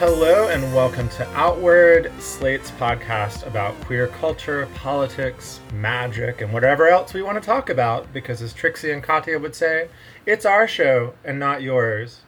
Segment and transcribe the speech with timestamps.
[0.00, 7.12] Hello and welcome to Outward, Slate's podcast about queer culture, politics, magic, and whatever else
[7.12, 8.10] we want to talk about.
[8.14, 9.90] Because as Trixie and Katya would say,
[10.24, 12.22] it's our show and not yours.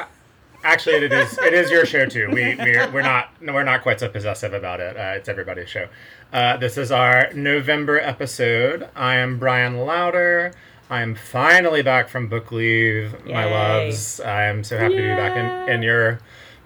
[0.62, 1.36] Actually, it is.
[1.38, 2.28] It is your show too.
[2.30, 4.96] We we're, we're not we're not quite so possessive about it.
[4.96, 5.88] Uh, it's everybody's show.
[6.32, 8.88] Uh, this is our November episode.
[8.94, 10.52] I am Bryan Lowder.
[10.88, 14.20] I am finally back from book leave, my loves.
[14.20, 16.20] I am so happy to be back in, in your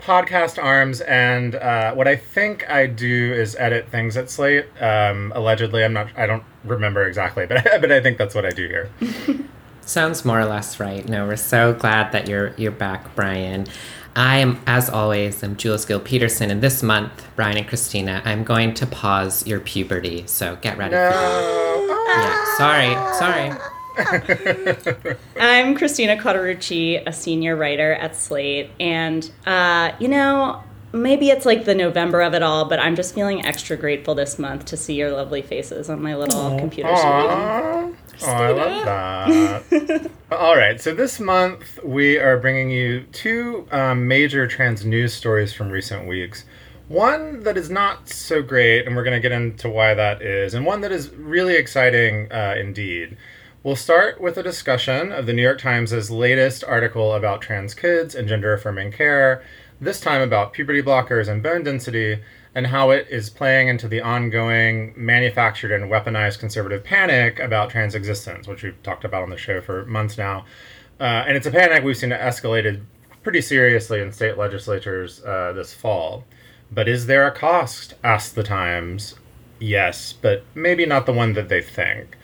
[0.04, 5.32] podcast arms and uh, what i think i do is edit things at slate um,
[5.34, 8.66] allegedly i'm not i don't remember exactly but, but i think that's what i do
[8.66, 8.90] here
[9.84, 11.06] Sounds more or less right.
[11.08, 13.66] No, we're so glad that you're you're back, Bryan.
[14.14, 18.44] I am, as always, I'm Jules Gill Peterson, and this month, Bryan and Christina, I'm
[18.44, 20.24] going to pause your puberty.
[20.26, 22.06] So get ready for that.
[22.08, 23.58] Yeah, sorry, sorry.
[25.38, 30.62] I'm Christina Cauterucci, a senior writer at Slate, and uh, you know,
[30.92, 34.38] maybe it's like the November of it all, but I'm just feeling extra grateful this
[34.38, 37.12] month to see your lovely faces on my little computer screen.
[37.12, 37.96] Aww.
[38.22, 38.84] Oh, I love
[39.70, 40.10] that.
[40.30, 45.52] All right, so this month we are bringing you two um, major trans news stories
[45.52, 46.44] from recent weeks.
[46.88, 50.54] One that is not so great, and we're going to get into why that is,
[50.54, 53.16] and one that is really exciting uh, indeed.
[53.64, 58.12] We'll start with a discussion of the New York Times' latest article about trans kids
[58.12, 59.44] and gender affirming care,
[59.80, 62.18] this time about puberty blockers and bone density,
[62.56, 67.94] and how it is playing into the ongoing manufactured and weaponized conservative panic about trans
[67.94, 70.44] existence, which we've talked about on the show for months now.
[70.98, 72.82] Uh, and it's a panic we've seen escalated
[73.22, 76.24] pretty seriously in state legislatures uh, this fall.
[76.72, 77.94] But is there a cost?
[78.02, 79.14] asked the Times.
[79.60, 82.16] Yes, but maybe not the one that they think.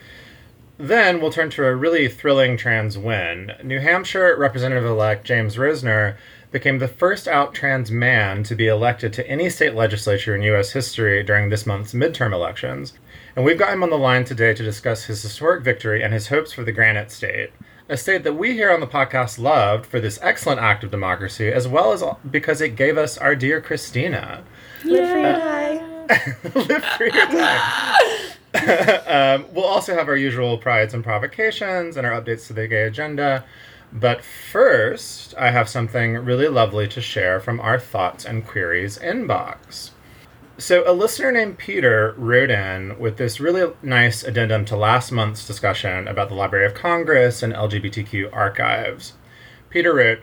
[0.78, 3.52] Then we'll turn to a really thrilling trans win.
[3.64, 6.16] New Hampshire Representative elect James Roesener
[6.52, 10.70] became the first out trans man to be elected to any state legislature in U.S.
[10.70, 12.94] history during this month's midterm elections.
[13.34, 16.28] And we've got him on the line today to discuss his historic victory and his
[16.28, 17.50] hopes for the Granite State,
[17.88, 21.48] a state that we here on the podcast loved for this excellent act of democracy,
[21.48, 24.44] as well as because it gave us our dear Christina.
[24.84, 26.36] Live free or uh, die.
[26.54, 28.14] Live free or die.
[29.06, 32.82] um, we'll also have our usual prides and provocations and our updates to the gay
[32.82, 33.44] agenda.
[33.92, 39.90] But first, I have something really lovely to share from our Thoughts and Queries inbox.
[40.58, 45.46] So, a listener named Peter wrote in with this really nice addendum to last month's
[45.46, 49.12] discussion about the Library of Congress and LGBTQ archives.
[49.70, 50.18] Peter wrote,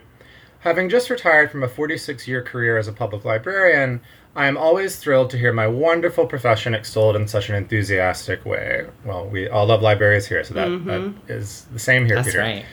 [0.60, 4.00] Having just retired from a 46 year career as a public librarian,
[4.36, 8.86] I am always thrilled to hear my wonderful profession extolled in such an enthusiastic way.
[9.02, 12.40] Well, we all love libraries here, so that, that is the same here, That's Peter.
[12.40, 12.64] right.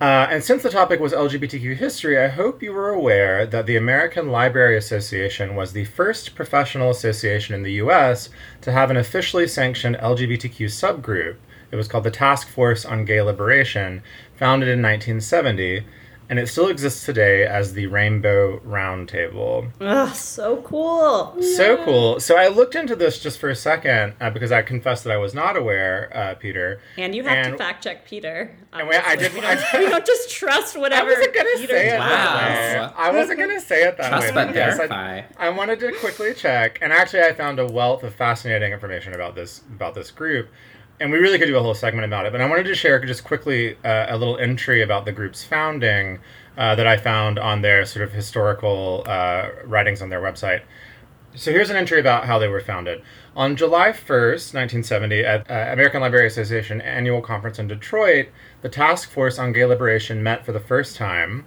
[0.00, 3.76] Uh, and since the topic was LGBTQ history, I hope you were aware that the
[3.76, 8.28] American Library Association was the first professional association in the US
[8.60, 11.36] to have an officially sanctioned LGBTQ subgroup.
[11.72, 14.02] It was called the Task Force on Gay Liberation,
[14.36, 15.84] founded in 1970,
[16.28, 19.70] and it still exists today as the Rainbow Roundtable.
[19.80, 21.40] Ugh, so cool.
[21.42, 22.18] So cool.
[22.20, 25.16] So I looked into this just for a second uh, because I confessed that I
[25.18, 26.80] was not aware, uh, Peter.
[26.98, 28.56] And you have And- to fact check Peter.
[28.72, 29.22] And we- I obviously.
[29.28, 29.34] did.
[29.34, 31.02] We don't, did- we don't just trust whatever.
[31.10, 32.08] I whatever wasn't gonna Peter say it Wow.
[32.08, 32.94] that way.
[32.96, 34.32] I wasn't gonna say it that Trust way.
[34.34, 35.22] but but yes, I- verify.
[35.38, 39.34] I wanted to quickly check, and actually, I found a wealth of fascinating information about
[39.34, 40.48] this about this group,
[41.00, 42.32] and we really could do a whole segment about it.
[42.32, 46.20] But I wanted to share just quickly uh, a little entry about the group's founding
[46.56, 50.62] uh, that I found on their sort of historical uh, writings on their website.
[51.34, 53.02] So here's an entry about how they were founded.
[53.36, 58.28] On July 1st, 1970, at uh, American Library Association annual conference in Detroit,
[58.62, 61.44] the Task Force on Gay Liberation met for the first time.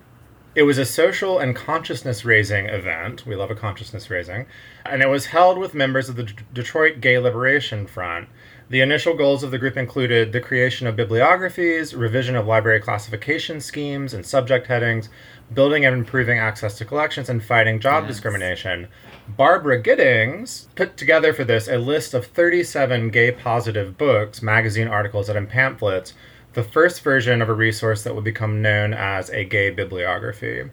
[0.54, 3.26] It was a social and consciousness raising event.
[3.26, 4.46] We love a consciousness raising.
[4.86, 8.30] And it was held with members of the D- Detroit Gay Liberation Front.
[8.70, 13.62] The initial goals of the group included the creation of bibliographies, revision of library classification
[13.62, 15.10] schemes and subject headings,
[15.52, 18.14] building and improving access to collections, and fighting job Yes.
[18.14, 18.88] discrimination.
[19.28, 25.30] Barbara Gittings put together for this a list of 37 gay positive books, magazine articles,
[25.30, 26.14] and pamphlets,
[26.54, 30.70] the first version of a resource that would become known as a gay bibliography.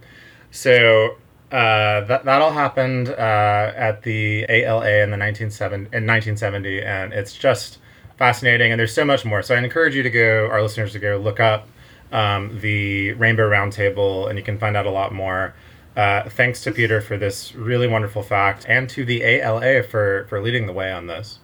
[0.51, 1.17] So
[1.51, 7.15] uh, that that all happened uh, at the ALA in the 1970, in 1970, and
[7.15, 7.79] it's just
[8.17, 8.73] fascinating.
[8.73, 9.43] And there's so much more.
[9.43, 11.69] So I encourage you to go, our listeners, to go look up
[12.13, 15.55] um, the Rainbow Roundtable, and you can find out a lot more.
[15.97, 20.43] Uh, thanks to Peter for this really wonderful fact, and to the ALA for for
[20.43, 21.39] leading the way on this.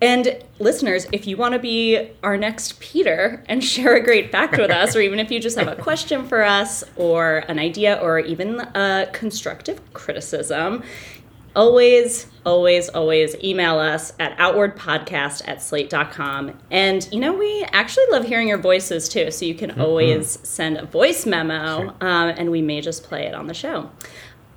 [0.00, 4.56] And listeners, if you want to be our next Peter and share a great fact
[4.56, 7.98] with us, or even if you just have a question for us, or an idea,
[8.00, 10.84] or even a constructive criticism,
[11.58, 16.56] always, always, always email us at outwardpodcast at slate.com.
[16.70, 20.76] And, you know, we actually love hearing your voices too, so you can always send
[20.76, 23.90] a voice memo, um, and we may just play it on the show.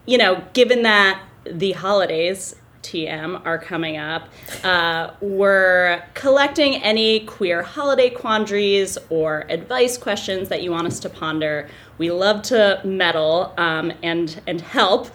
[0.06, 4.28] You know, given that the holidays TM are coming up.
[4.64, 11.10] Uh, we're collecting any queer holiday quandaries or advice questions that you want us to
[11.10, 11.70] ponder.
[12.00, 15.10] We love to meddle um, and and help.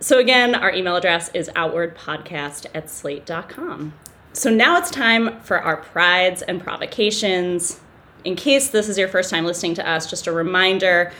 [0.00, 3.94] So again, our email address is outwardpodcast at slate.com.
[4.32, 7.80] So now it's time for our prides and provocations.
[8.24, 11.12] In case this is your first time listening to us, just a reminder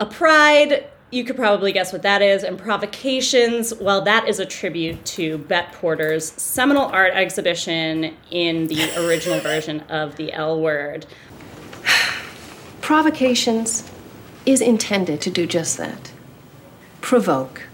[0.00, 2.42] a pride, you could probably guess what that is.
[2.42, 9.06] And provocations, well, that is a tribute to Bette Porter's seminal art exhibition in the
[9.06, 11.04] original version of the L word.
[12.80, 13.88] Provocations
[14.46, 16.10] is intended to do just that
[17.02, 17.64] provoke.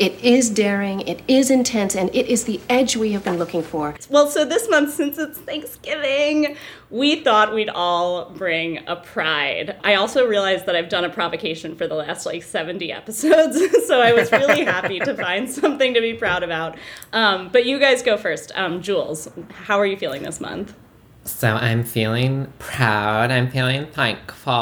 [0.00, 3.62] It is daring, it is intense, and it is the edge we have been looking
[3.62, 3.94] for.
[4.08, 6.56] Well, so this month, since it's Thanksgiving,
[6.88, 9.76] we thought we'd all bring a pride.
[9.84, 14.00] I also realized that I've done a provocation for the last like 70 episodes, so
[14.00, 16.78] I was really happy to find something to be proud about.
[17.12, 18.52] Um, but you guys go first.
[18.54, 20.74] Um, Jules, how are you feeling this month?
[21.24, 23.30] So I'm feeling proud.
[23.30, 24.52] I'm feeling thankful.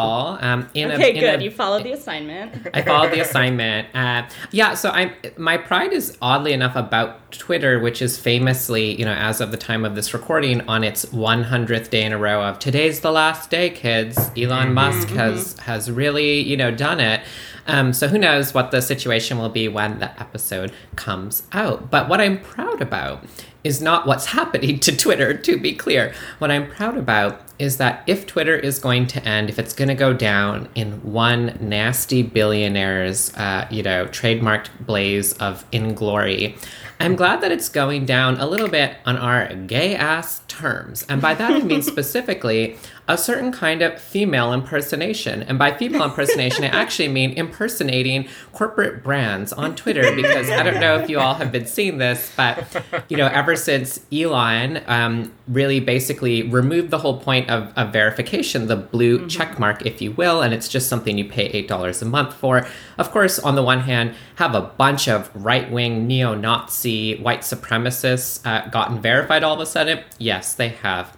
[0.40, 1.40] Um, in Okay, a, good.
[1.40, 2.66] a- you followed the assignment.
[2.74, 3.86] I followed the assignment.
[3.94, 9.04] Uh, yeah, so I'm my pride is oddly enough about Twitter, which is famously, you
[9.04, 12.42] know, as of the time of this recording, on its 100th day in a row
[12.42, 14.30] of today's the last day, kids.
[14.36, 17.20] Elon Musk has has really, you know, done it.
[17.68, 21.90] Um, so who knows what the situation will be when the episode comes out.
[21.90, 23.24] But what I'm proud about
[23.64, 26.14] is not what's happening to Twitter, to be clear.
[26.38, 29.88] What I'm proud about is that if Twitter is going to end, if it's going
[29.88, 36.56] to go down in one nasty billionaire's, uh, you know, trademarked blaze of inglory,
[37.00, 41.04] I'm glad that it's going down a little bit on our gay ass terms.
[41.08, 42.76] And by that I mean specifically
[43.08, 45.42] a certain kind of female impersonation.
[45.42, 50.78] And by female impersonation, I actually mean impersonating corporate brands on Twitter because I don't
[50.78, 55.32] know if you all have been seeing this, but you know, ever since Elon um,
[55.48, 60.12] really basically removed the whole point of, of verification, the blue check mark, if you
[60.12, 62.66] will, and it's just something you pay $8 a month for.
[62.98, 67.40] Of course, on the one hand, have a bunch of right wing neo Nazi white
[67.40, 70.04] supremacists uh, gotten verified all of a sudden?
[70.18, 71.17] Yes, they have.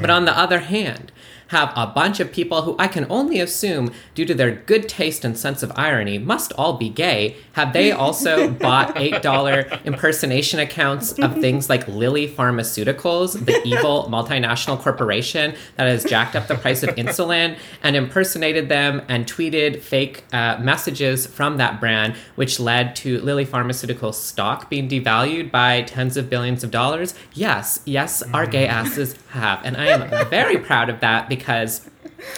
[0.00, 1.12] But on the other hand,
[1.48, 5.24] have a bunch of people who I can only assume, due to their good taste
[5.24, 7.36] and sense of irony, must all be gay.
[7.52, 14.78] Have they also bought $8 impersonation accounts of things like Lilly Pharmaceuticals, the evil multinational
[14.78, 20.24] corporation that has jacked up the price of insulin, and impersonated them and tweeted fake
[20.32, 26.16] uh, messages from that brand, which led to Lilly Pharmaceuticals stock being devalued by tens
[26.16, 27.14] of billions of dollars?
[27.32, 29.64] Yes, yes, our gay asses have.
[29.64, 31.88] And I am very proud of that because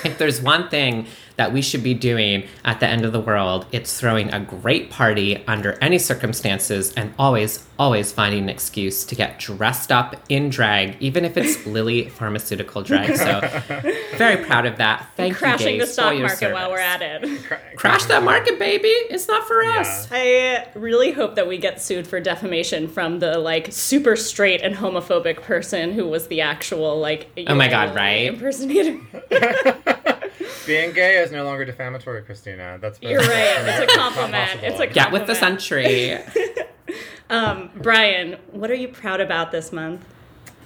[0.05, 1.07] if there's one thing
[1.41, 4.91] that we should be doing at the end of the world, it's throwing a great
[4.91, 10.51] party under any circumstances and always, always finding an excuse to get dressed up in
[10.51, 13.17] drag, even if it's Lilly pharmaceutical drag.
[13.17, 13.41] So,
[14.19, 15.07] very proud of that.
[15.17, 17.43] Thank Crashing you, the stock for your market while we're at it.
[17.75, 18.89] Crash that market, baby.
[18.89, 20.09] It's not for us.
[20.11, 24.75] I really hope that we get sued for defamation from the like super straight and
[24.75, 28.27] homophobic person who was the actual like Oh my know, God, right?
[28.27, 29.01] impersonator.
[30.67, 32.79] Being gay is no longer defamatory, Christina.
[32.81, 33.57] That's been- You're right.
[33.83, 34.45] It's a compliment.
[34.51, 34.65] possible.
[34.67, 35.61] It's a Get with the compliment.
[35.61, 36.19] century.
[37.31, 40.05] Um, Bryan, what are you proud about this month?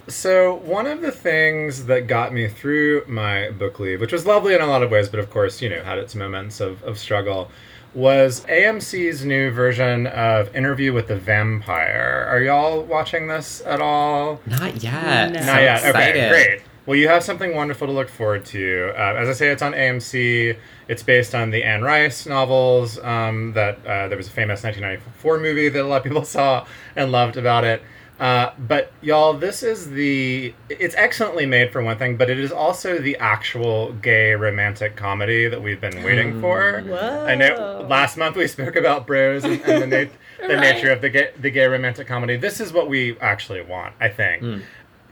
[0.07, 4.55] So, one of the things that got me through my book leave, which was lovely
[4.55, 6.97] in a lot of ways, but of course, you know, had its moments of, of
[6.97, 7.51] struggle,
[7.93, 12.25] was AMC's new version of Interview with the Vampire.
[12.29, 14.41] Are y'all watching this at all?
[14.47, 15.33] Not yet.
[15.33, 15.39] No.
[15.41, 15.85] So Not yet.
[15.85, 16.17] excited.
[16.17, 16.61] Okay, great.
[16.85, 18.93] Well, you have something wonderful to look forward to.
[18.95, 20.55] Uh, as I say, it's on AMC.
[20.87, 22.99] It's based on the Anne Rice novels.
[22.99, 26.65] Um, that uh, there was a famous 1994 movie that a lot of people saw
[26.95, 27.81] and loved about it.
[28.17, 30.53] Uh, but y'all, this is the.
[30.69, 35.47] It's excellently made for one thing, but it is also the actual gay romantic comedy
[35.49, 36.81] that we've been waiting for.
[36.81, 37.25] Whoa.
[37.25, 37.85] I know.
[37.89, 40.11] Last month we spoke about Bros and, and the, na-
[40.47, 40.75] the Right.
[40.75, 42.37] nature of the gay, the gay romantic comedy.
[42.37, 43.95] This is what we actually want.
[43.99, 44.61] I think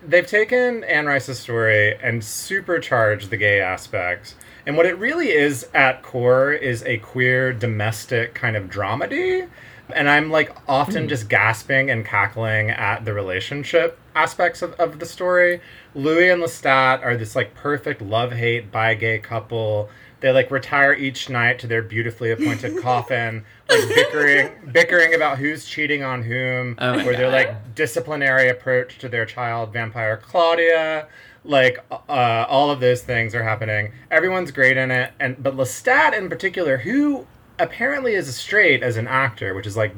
[0.08, 4.36] they've taken Anne Rice's story and supercharged the gay aspects.
[4.66, 9.50] And what it really is at core is a queer domestic kind of dramedy.
[9.94, 11.10] And I'm like often hmm.
[11.10, 15.62] just gasping and cackling at the relationship aspects of, of the story.
[15.94, 19.90] Louis and Lestat are this like perfect love hate bi gay couple.
[20.24, 25.66] They like retire each night to their beautifully appointed coffin, like bickering bickering about who's
[25.66, 31.08] cheating on whom, Oh my or their like disciplinary approach to their child vampire Claudia.
[31.44, 33.92] Like uh, all of those things are happening.
[34.12, 37.28] Everyone's great in it, and but Lestat in particular, who
[37.60, 39.94] apparently is straight as an actor, which is like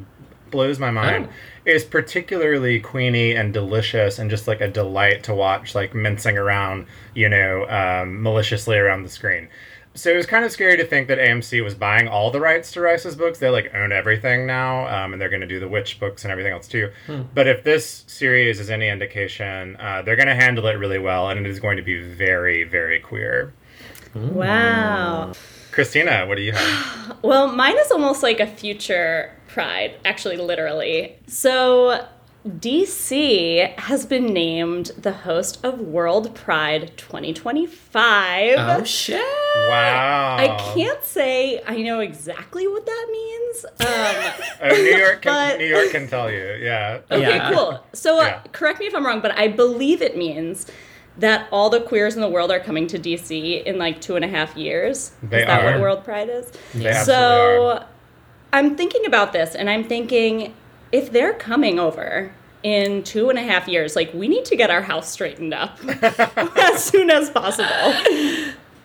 [0.50, 1.34] blows my mind, Oh.
[1.66, 6.88] is particularly queeny and delicious and just like a delight to watch, like mincing around,
[7.14, 9.48] you know, um, maliciously around the screen.
[9.96, 12.72] So it was kind of scary to think that AMC was buying all the rights
[12.74, 13.40] to Rice's books.
[13.40, 16.32] They like own everything now, um, and they're going to do the Witch books and
[16.32, 16.92] everything else too.
[17.34, 21.30] But if this series is any indication, uh, they're going to handle it really well,
[21.30, 23.54] and it is going to be very, very queer.
[24.14, 25.34] Wow.
[25.72, 27.18] Christina, what do you have?
[27.22, 31.16] Well, mine is almost like a future pride, actually, literally.
[31.28, 32.08] So,
[32.46, 38.56] DC has been named the host of World Pride 2025.
[38.60, 39.20] Oh shit!
[39.68, 40.36] Wow.
[40.38, 43.66] I can't say I know exactly what that means.
[43.66, 46.58] Um, Oh, New York can But- New York can tell you.
[46.62, 47.00] Yeah.
[47.10, 47.52] okay, Yeah.
[47.52, 47.84] cool.
[47.94, 48.40] So, uh, Yeah.
[48.52, 50.68] correct me if I'm wrong, but I believe it means
[51.18, 54.24] that all the queers in the world are coming to DC in like two and
[54.24, 55.14] a half years.
[55.24, 55.72] They is that are.
[55.72, 56.52] what World Pride is?
[56.76, 57.86] They so are.
[58.54, 60.54] I'm thinking about this and I'm thinking
[60.92, 62.32] if they're coming over
[62.64, 65.78] in two and a half years, like we need to get our house straightened up
[66.58, 67.94] as soon as possible.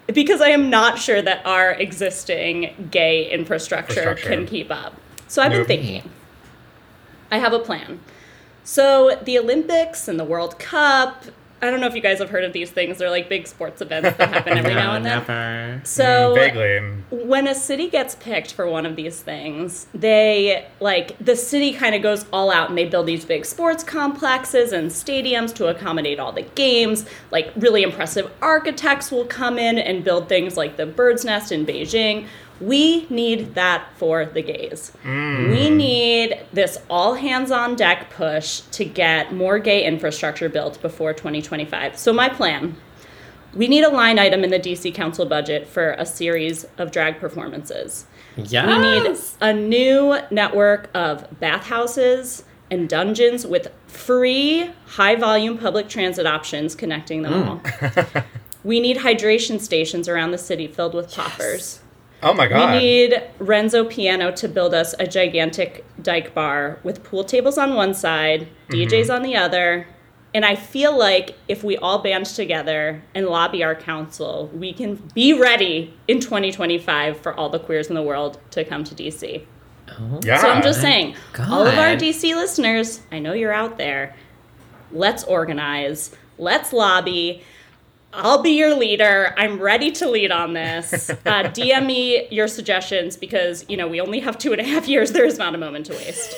[0.07, 4.37] Because I am not sure that our existing gay infrastructure, Infrastructure.
[4.37, 4.95] can keep up.
[5.29, 6.11] So I've been thinking.
[7.31, 8.01] I have a plan.
[8.65, 11.25] So the Olympics and the World Cup,
[11.63, 12.99] I don't know if you guys have heard of these things.
[12.99, 15.19] They're like big sports events that happen every now and then.
[15.19, 15.81] never.
[15.85, 16.79] So hmm, Vaguely.
[17.11, 21.95] when a city gets picked for one of these things, they like the city kind
[21.95, 26.19] of goes all out and they build these big sports complexes and stadiums to accommodate
[26.19, 27.05] all the games.
[27.31, 31.67] Like really impressive architects will come in and build things like the Bird's Nest in
[31.67, 32.27] Beijing.
[32.61, 34.93] We need that for the gays.
[35.05, 35.51] Mm.
[35.51, 41.15] We need this all hands on deck push to get more gay infrastructure built before
[41.15, 41.99] 2025.
[41.99, 42.77] So my plan
[43.55, 47.19] we need a line item in the DC Council budget for a series of drag
[47.19, 48.07] performances.
[48.37, 48.67] Yes.
[48.67, 56.27] We need a new network of bathhouses and dungeons with free, high volume public transit
[56.27, 58.17] options connecting them mm.
[58.17, 58.23] all.
[58.65, 61.81] we need hydration stations around the city filled with poppers.
[62.23, 62.75] Oh my god.
[62.75, 67.75] We need Renzo Piano to build us a gigantic dyke bar with pool tables on
[67.75, 68.75] one side, mm-hmm.
[68.75, 69.87] DJs on the other.
[70.33, 74.95] And I feel like if we all band together and lobby our council, we can
[75.15, 79.45] be ready in 2025 for all the queers in the world to come to DC.
[79.89, 80.41] Oh yeah.
[80.41, 84.15] So I'm just saying, all of our DC listeners, I know you're out there.
[84.93, 86.15] Let's organize.
[86.39, 87.43] Let's lobby.
[88.13, 89.33] I'll be your leader.
[89.37, 91.11] I'm ready to lead on this.
[91.31, 94.89] Uh, DM me your suggestions because you know we only have two and a half
[94.89, 95.13] years.
[95.13, 96.35] There is not a moment to waste.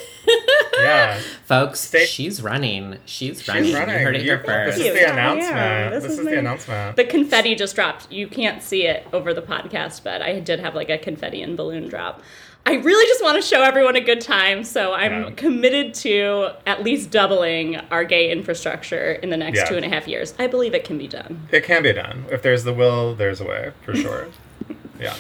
[0.79, 1.19] yeah.
[1.47, 2.99] Folks, Stay- she's running.
[3.07, 3.65] She's running.
[3.65, 3.95] She's running.
[3.99, 4.77] You heard it here first.
[4.79, 5.49] This is the announcement.
[5.57, 6.97] yeah, This, this is, is the announcement.
[6.97, 8.11] The confetti just dropped.
[8.13, 11.57] You can't see it over the podcast, but I did have like a confetti and
[11.57, 12.21] balloon drop.
[12.65, 15.31] I really just want to show everyone a good time, so I'm Yeah.
[15.33, 19.65] committed to at least doubling our gay infrastructure in the next Yeah.
[19.65, 20.33] two and a half years.
[20.39, 21.49] I believe it can be done.
[21.51, 22.25] It can be done.
[22.31, 24.29] If there's the will, there's a way, for sure.
[25.01, 25.15] yeah.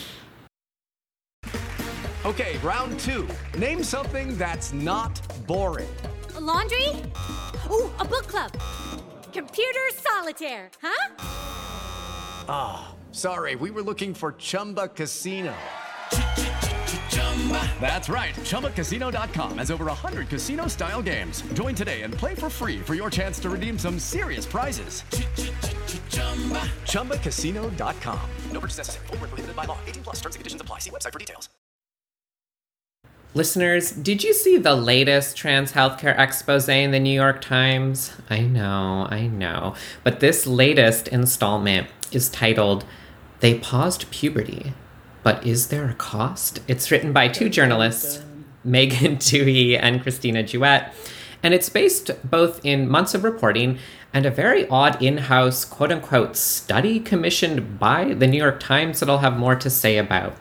[2.25, 3.27] Okay, round two.
[3.59, 5.89] Name something that's not boring.
[6.37, 6.89] A laundry?
[7.73, 8.53] Ooh, a book club.
[9.33, 11.09] Computer solitaire, huh?
[12.49, 15.53] Ah, sorry, we were looking for Chumba Casino.
[17.81, 18.35] That's right.
[18.37, 21.43] ChumbaCasino.com has over 100 casino style games.
[21.55, 25.03] Join today and play for free for your chance to redeem some serious prizes.
[26.85, 28.21] ChumbaCasino.com.
[28.53, 29.07] No purchase necessary.
[29.09, 29.79] Void where prohibited by law.
[29.87, 30.79] 18 plus terms and conditions apply.
[30.79, 31.49] See website for details.
[33.35, 38.13] Listeners, did you see the latest trans healthcare expose in the New York Times?
[38.29, 39.75] I know, I know.
[40.05, 42.85] But this latest installment is titled
[43.41, 44.75] They Paused Puberty,
[45.23, 46.61] but Is There a Cost?
[46.67, 48.23] It's written by two journalists,
[48.65, 50.93] Megan Twohey and Christina Jewett,
[51.43, 53.79] and it's based both in months of reporting
[54.13, 59.01] and a very odd in house, quote unquote, study commissioned by the New York Times
[59.01, 60.37] that I'll have more to say about.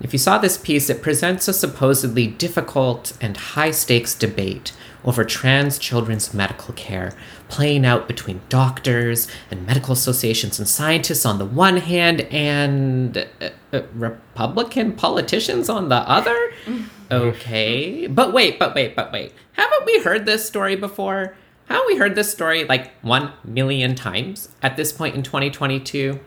[0.00, 4.72] If you saw this piece, it presents a supposedly difficult and high stakes debate
[5.04, 7.12] over trans children's medical care,
[7.48, 13.50] playing out between doctors and medical associations and scientists on the one hand and uh,
[13.72, 16.52] uh, Republican politicians on the other.
[17.10, 18.06] Okay.
[18.06, 19.32] But wait, but wait, but wait.
[19.52, 21.34] Haven't we heard this story before?
[21.66, 26.20] Haven't we heard this story like one million times at this point in 2022?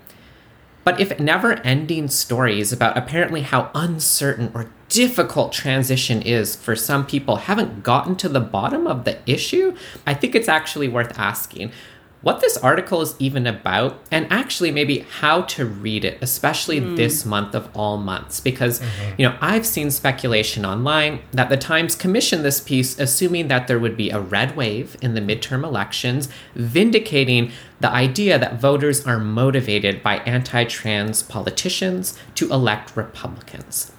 [0.83, 7.05] But if never ending stories about apparently how uncertain or difficult transition is for some
[7.05, 9.75] people haven't gotten to the bottom of the issue,
[10.07, 11.73] I think it's actually worth asking
[12.21, 16.95] what this article is even about and actually maybe how to read it especially mm.
[16.95, 19.21] this month of all months because mm-hmm.
[19.21, 23.77] you know i've seen speculation online that the times commissioned this piece assuming that there
[23.77, 29.19] would be a red wave in the midterm elections vindicating the idea that voters are
[29.19, 33.91] motivated by anti-trans politicians to elect republicans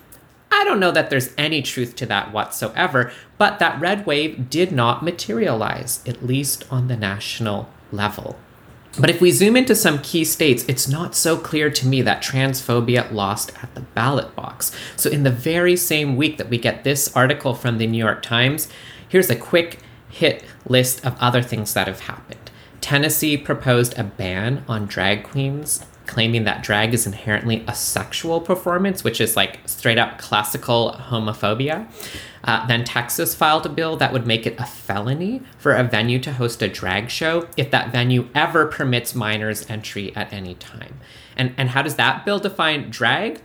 [0.50, 4.72] I don't know that there's any truth to that whatsoever, but that red wave did
[4.72, 8.38] not materialize, at least on the national level.
[8.98, 12.22] But if we zoom into some key states, it's not so clear to me that
[12.22, 14.72] transphobia lost at the ballot box.
[14.96, 18.22] So, in the very same week that we get this article from the New York
[18.22, 18.68] Times,
[19.06, 22.50] here's a quick hit list of other things that have happened.
[22.80, 29.04] Tennessee proposed a ban on drag queens claiming that drag is inherently a sexual performance,
[29.04, 31.86] which is like straight up classical homophobia.
[32.44, 36.18] Uh, then Texas filed a bill that would make it a felony for a venue
[36.20, 41.00] to host a drag show if that venue ever permits minors entry at any time.
[41.36, 43.40] And, and how does that bill define drag?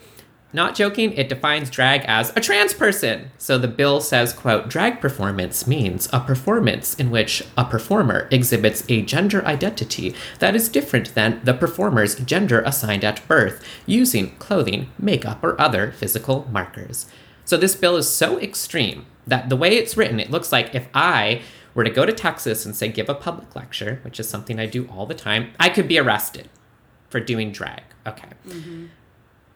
[0.53, 3.31] Not joking, it defines drag as a trans person.
[3.37, 8.83] So the bill says, quote, drag performance means a performance in which a performer exhibits
[8.89, 14.89] a gender identity that is different than the performer's gender assigned at birth, using clothing,
[14.99, 17.05] makeup, or other physical markers.
[17.45, 20.87] So this bill is so extreme that the way it's written, it looks like if
[20.93, 21.41] I
[21.73, 24.65] were to go to Texas and say give a public lecture, which is something I
[24.65, 26.49] do all the time, I could be arrested
[27.09, 27.83] for doing drag.
[28.05, 28.29] Okay.
[28.47, 28.85] Mm-hmm.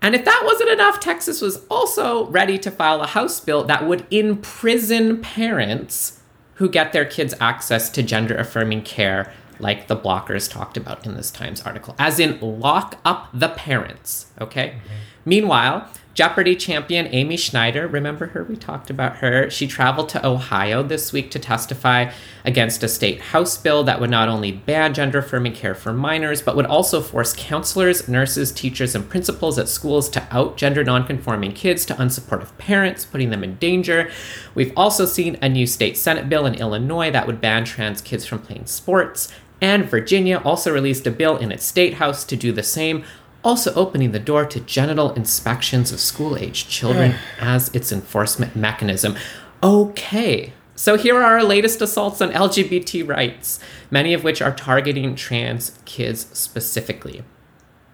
[0.06, 3.88] And if that wasn't enough, Texas was also ready to file a House bill that
[3.88, 6.20] would imprison parents
[6.54, 11.16] who get their kids access to gender affirming care, like the blockers talked about in
[11.16, 14.28] this Times article, as in lock up the parents.
[14.40, 14.76] Okay.
[14.76, 14.94] Mm-hmm.
[15.26, 18.46] Meanwhile, Jeopardy champion Amy Schneider, remember her?
[18.46, 19.50] We talked about her.
[19.50, 22.10] She traveled to Ohio this week to testify
[22.46, 26.42] against a state House bill that would not only ban gender affirming care for minors,
[26.42, 31.52] but would also force counselors, nurses, teachers, and principals at schools to out gender nonconforming
[31.52, 34.10] kids to unsupportive parents, putting them in danger.
[34.56, 38.26] We've also seen a new state Senate bill in Illinois that would ban trans kids
[38.26, 39.28] from playing sports.
[39.60, 43.04] And Virginia also released a bill in its state house to do the same,
[43.46, 49.16] also opening the door to genital inspections of school aged children as its enforcement mechanism.
[49.64, 55.16] Okay, so here are our latest assaults on LGBT rights, many of which are targeting
[55.16, 57.24] trans kids specifically.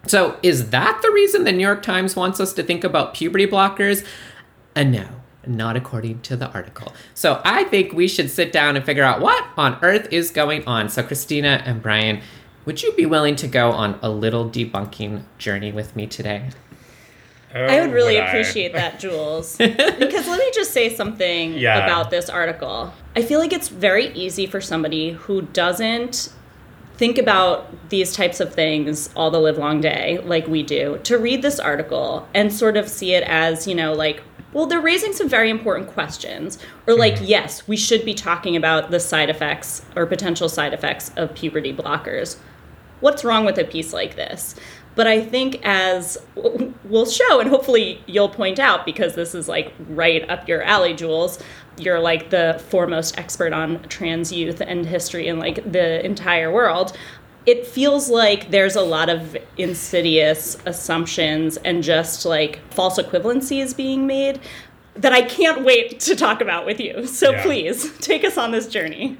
[0.07, 3.45] So, is that the reason the New York Times wants us to think about puberty
[3.45, 4.03] blockers?
[4.75, 5.05] Uh, no,
[5.45, 6.91] not according to the article.
[7.13, 10.65] So, I think we should sit down and figure out what on earth is going
[10.65, 10.89] on.
[10.89, 12.21] So, Christina and Bryan,
[12.65, 16.49] would you be willing to go on a little debunking journey with me today?
[17.53, 19.57] Oh, I would really would appreciate that, Jules.
[19.57, 21.83] because let me just say something yeah.
[21.83, 22.93] about this article.
[23.15, 26.31] I feel like it's very easy for somebody who doesn't
[26.95, 31.17] think about these types of things all the live long day like we do to
[31.17, 34.21] read this article and sort of see it as, you know, like
[34.53, 36.57] well, they're raising some very important questions.
[36.85, 37.25] Or, like, mm-hmm.
[37.25, 41.73] yes, we should be talking about the side effects or potential side effects of puberty
[41.73, 42.37] blockers
[43.01, 44.55] what's wrong with a piece like this?
[44.95, 49.73] But I think as we'll show, and hopefully you'll point out, because this is like
[49.89, 51.39] right up your alley, Jules,
[51.77, 56.97] you're like the foremost expert on trans youth and history in like the entire world.
[57.45, 64.05] It feels like there's a lot of insidious assumptions and just like false equivalencies being
[64.05, 64.39] made
[64.95, 67.07] that I can't wait to talk about with you.
[67.07, 67.43] So yeah.
[67.43, 69.17] please take us on this journey.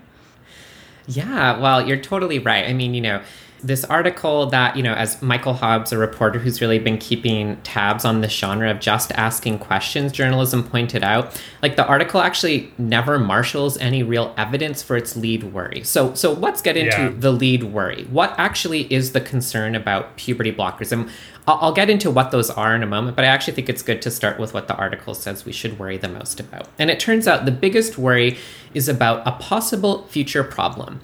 [1.08, 2.66] Yeah, well, you're totally right.
[2.66, 3.22] I mean, you know,
[3.64, 8.06] this article that, you know, as Michael Hobbs, a reporter who's really been keeping tabs
[8.06, 13.20] on this genre of just asking questions journalism pointed out, like the article actually never
[13.20, 15.84] marshals any real evidence for its lead worry.
[15.84, 17.12] So so let's get into Yeah.
[17.16, 18.06] the lead worry.
[18.10, 20.92] What actually is the concern about puberty blockers?
[20.92, 21.10] And
[21.48, 23.82] I'll, I'll get into what those are in a moment, but I actually think it's
[23.82, 26.68] good to start with what the article says we should worry the most about.
[26.80, 28.38] And it turns out the biggest worry
[28.74, 31.02] is about a possible future problem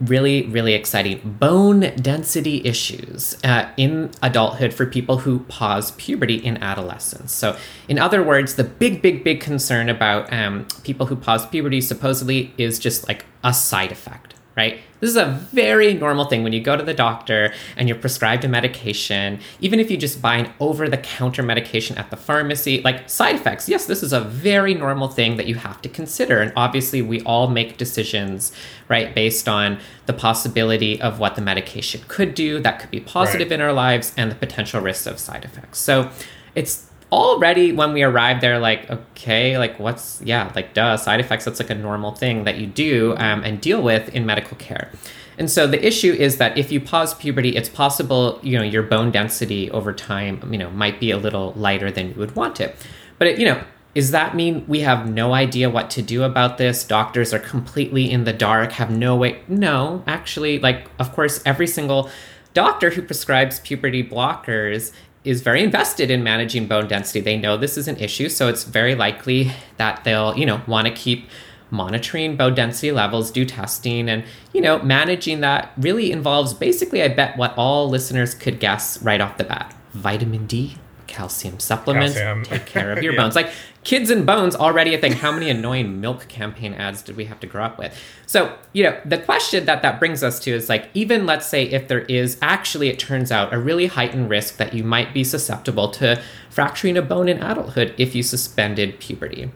[0.00, 6.56] really, really exciting bone density issues uh, in adulthood for people who pause puberty in
[6.62, 7.32] adolescence.
[7.32, 7.56] So,
[7.88, 12.52] in other words, the big, big, big concern about um, people who pause puberty supposedly
[12.58, 14.80] is just like a side effect, right?
[15.00, 18.44] This is a very normal thing when you go to the doctor and you're prescribed
[18.44, 22.80] a medication, even if you just buy an over the counter medication at the pharmacy,
[22.82, 23.68] like side effects.
[23.68, 26.40] Yes, this is a very normal thing that you have to consider.
[26.40, 28.52] And obviously, we all make decisions,
[28.88, 33.48] right, based on the possibility of what the medication could do that could be positive
[33.50, 33.54] Right.
[33.54, 35.80] in our lives and the potential risks of side effects.
[35.80, 36.10] So
[36.54, 41.44] it's already when we arrive there like okay like what's yeah like duh side effects
[41.44, 44.90] that's like a normal thing that you do um, and deal with in medical care.
[45.36, 48.82] And so the issue is that if you pause puberty it's possible you know your
[48.82, 52.60] bone density over time you know might be a little lighter than you would want
[52.60, 52.76] it.
[53.18, 53.62] But it, you know
[53.94, 56.82] does that mean we have no idea what to do about this?
[56.82, 61.66] Doctors are completely in the dark have no way no actually like of course every
[61.66, 62.10] single
[62.54, 64.92] doctor who prescribes puberty blockers
[65.24, 67.20] is very invested in managing bone density.
[67.20, 70.86] They know this is an issue, so it's very likely that they'll, you know, want
[70.86, 71.28] to keep
[71.70, 77.08] monitoring bone density levels, do testing, and you know, managing that really involves basically, I
[77.08, 80.76] bet, what all listeners could guess right off the bat: vitamin D,
[81.14, 82.42] calcium supplements, Calcium.
[82.44, 83.20] take care of your Yeah.
[83.22, 83.36] bones.
[83.36, 83.50] Like
[83.84, 85.12] kids and bones already a thing.
[85.12, 87.96] How many annoying milk campaign ads did we have to grow up with?
[88.26, 91.64] So, you know, the question that that brings us to is like, even let's say
[91.64, 95.22] if there is actually, it turns out, a really heightened risk that you might be
[95.22, 99.50] susceptible to fracturing a bone in adulthood if you suspended puberty.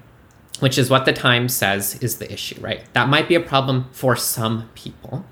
[0.61, 2.83] Which is what the Times says is the issue, right?
[2.93, 5.25] That might be a problem for some people.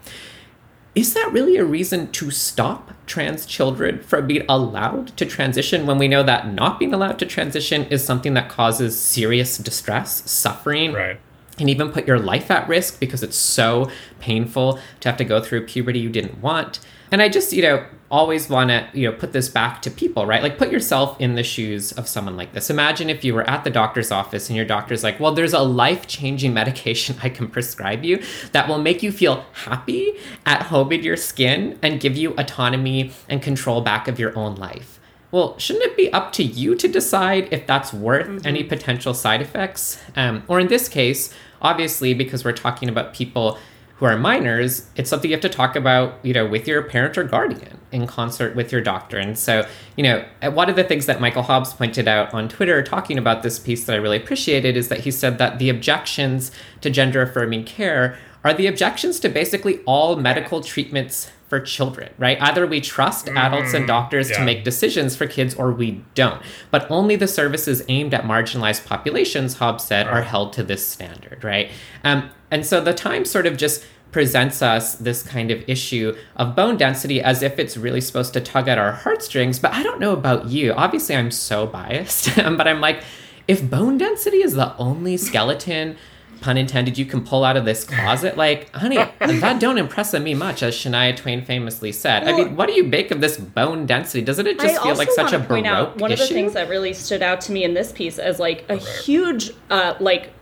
[0.96, 5.98] Is that really a reason to stop trans children from being allowed to transition when
[5.98, 10.94] we know that not being allowed to transition is something that causes serious distress, suffering,
[10.94, 11.20] Right.
[11.58, 15.38] and even put your life at risk because it's so painful to have to go
[15.38, 16.80] through puberty you didn't want.
[17.12, 20.26] And I just, you know, always want to, you know, put this back to people,
[20.26, 20.42] right?
[20.42, 22.70] Like put yourself in the shoes of someone like this.
[22.70, 25.62] Imagine if you were at the doctor's office and your doctor's like, "Well, there's a
[25.62, 30.12] life-changing medication I can prescribe you that will make you feel happy
[30.44, 34.54] at home in your skin and give you autonomy and control back of your own
[34.56, 35.00] life."
[35.32, 39.42] Well, shouldn't it be up to you to decide if that's worth any potential side
[39.42, 40.00] effects?
[40.14, 43.58] Um, or in this case, obviously, because we're talking about people
[43.96, 47.16] who are minors, it's something you have to talk about, you know, with your parent
[47.16, 49.16] or guardian in concert with your doctor.
[49.16, 52.82] And so, you know, one of the things that Michael Hobbs pointed out on Twitter
[52.82, 56.50] talking about this piece that I really appreciated is that he said that the objections
[56.82, 62.40] to gender affirming care are the objections to basically all medical treatments for children, right?
[62.40, 66.42] Either we trust adults and doctors to make decisions for kids or we don't.
[66.70, 71.44] But only the services aimed at marginalized populations, Hobbs said, are held to this standard,
[71.44, 71.70] right?
[72.02, 76.56] Um, and so the time sort of just presents us this kind of issue of
[76.56, 79.58] bone density as if it's really supposed to tug at our heartstrings.
[79.58, 80.72] But I don't know about you.
[80.72, 83.02] Obviously, I'm so biased, but I'm like,
[83.46, 85.96] if bone density is the only skeleton
[86.40, 88.36] pun intended, you can pull out of this closet.
[88.36, 92.26] Like, honey, that don't impress me much, as Shania Twain famously said.
[92.26, 94.22] I mean, what do you make of this bone density?
[94.22, 96.18] Doesn't it just I feel like such a want to point out baroque one of
[96.18, 99.50] the things that really stood out to me in this piece as like a huge,
[99.70, 100.32] uh, like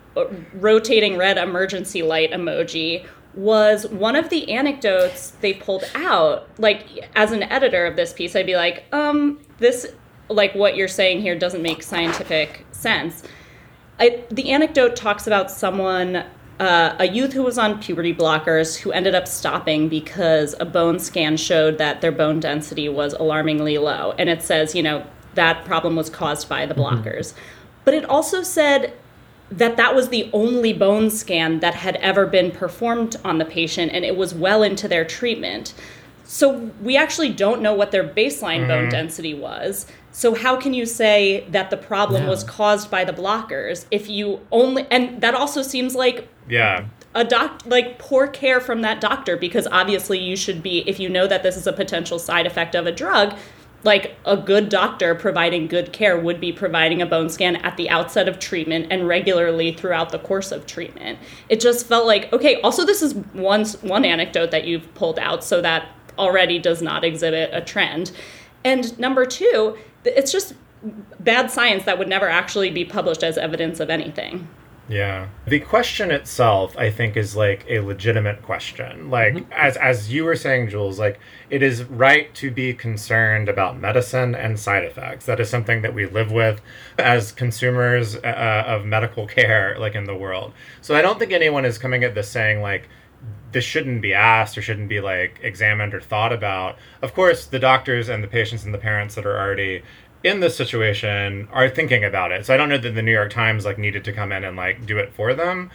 [0.55, 6.49] rotating red emergency light emoji was one of the anecdotes they pulled out.
[6.59, 9.93] Like as an editor of this piece, I'd be like, um, this
[10.29, 13.23] like what you're saying here doesn't make scientific sense.
[13.99, 16.25] I, the anecdote talks about someone,
[16.59, 20.99] uh, a youth who was on puberty blockers who ended up stopping because a bone
[20.99, 24.15] scan showed that their bone density was alarmingly low.
[24.19, 27.35] And it says, you know, that problem was caused by the blockers.
[27.85, 28.95] But it also said
[29.51, 33.93] that that was the only bone scan that had ever been performed on the patient
[33.93, 35.75] and it was well into their treatment.
[36.25, 38.69] So we actually don't know what their baseline mm-hmm.
[38.69, 39.87] bone density was.
[40.13, 44.41] So how can you say that the problem was caused by the blockers if you
[44.51, 46.87] only and that also seems like Yeah.
[47.15, 51.09] a doc like poor care from that doctor because obviously you should be if you
[51.09, 53.35] know that this is a potential side effect of a drug
[53.85, 57.89] like a good doctor providing good care would be providing a bone scan at the
[57.91, 61.19] outset of treatment and regularly throughout the course of treatment
[61.49, 65.45] it just felt like okay also this is one one anecdote that you've pulled out
[65.45, 68.13] so that already does not exhibit a trend.
[68.65, 70.55] And number two, it's just
[71.21, 74.49] bad science that would never actually be published as evidence of anything.
[74.89, 75.29] Yeah.
[75.47, 79.11] The question itself, I think, is like a legitimate question.
[79.11, 79.53] Like mm-hmm.
[79.53, 81.19] as as you were saying, Jules, like
[81.49, 85.25] it is right to be concerned about medicine and side effects.
[85.27, 86.61] That is something that we live with
[86.99, 90.53] as consumers uh, of medical care, like in the world.
[90.83, 92.89] So I don't think anyone is coming at this saying like
[93.53, 96.77] this shouldn't be asked or shouldn't be like examined or thought about.
[97.01, 99.83] Of course, the doctors and the patients and the parents that are already
[100.25, 102.47] in this situation are thinking about it.
[102.47, 104.57] So I don't know that the New York Times like needed to come in and
[104.57, 105.71] like do it for them.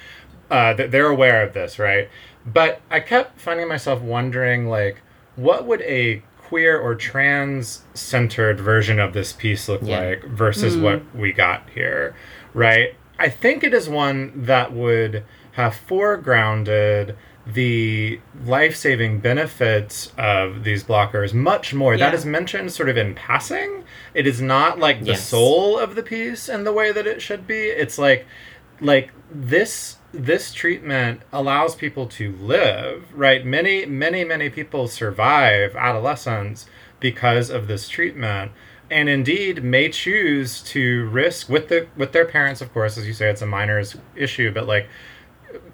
[0.49, 2.09] Uh, that they're aware of this, right?
[2.43, 5.03] But I kept finding myself wondering like,
[5.35, 9.99] what would a queer or trans centered version of this piece look yeah.
[9.99, 10.81] like versus mm.
[10.81, 12.15] what we got here,
[12.55, 12.95] right?
[13.19, 20.83] I think it is one that would have foregrounded the life saving benefits of these
[20.83, 21.93] blockers much more.
[21.93, 22.09] Yeah.
[22.09, 23.83] That is mentioned sort of in passing.
[24.13, 25.28] It is not like the yes.
[25.28, 27.65] soul of the piece in the way that it should be.
[27.65, 28.26] It's like
[28.82, 33.45] like this this treatment allows people to live, right?
[33.45, 36.65] Many, many, many people survive adolescence
[37.00, 38.52] because of this treatment
[38.91, 43.13] and indeed may choose to risk with the with their parents of course as you
[43.13, 44.88] say it's a minor's issue but like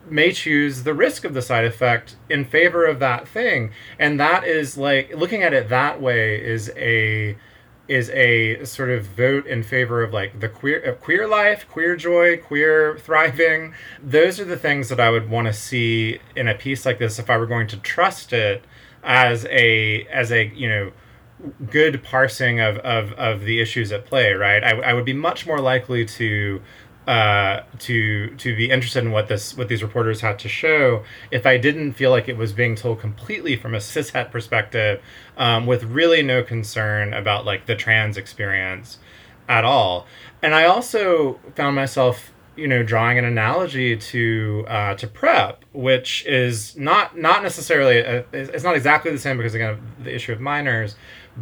[0.10, 4.44] may choose the risk of the side effect in favor of that thing and that
[4.44, 7.36] is like looking at it that way is a
[7.88, 11.96] is a sort of vote in favor of like the queer uh, queer life queer
[11.96, 16.56] joy queer thriving those are the things that i would want to see in a
[16.56, 18.64] piece like this if i were going to trust it
[19.04, 20.92] as a as a you know
[21.70, 24.64] good parsing of, of, of the issues at play, right?
[24.64, 26.62] I, I would be much more likely to
[27.08, 31.46] uh, to to be interested in what this what these reporters had to show if
[31.46, 35.02] I didn't feel like it was being told completely from a cishet perspective,
[35.38, 38.98] um, with really no concern about like the trans experience
[39.48, 40.08] at all.
[40.42, 46.26] And I also found myself you know drawing an analogy to uh, to prep which
[46.26, 50.40] is not not necessarily a, it's not exactly the same because again the issue of
[50.40, 50.96] minors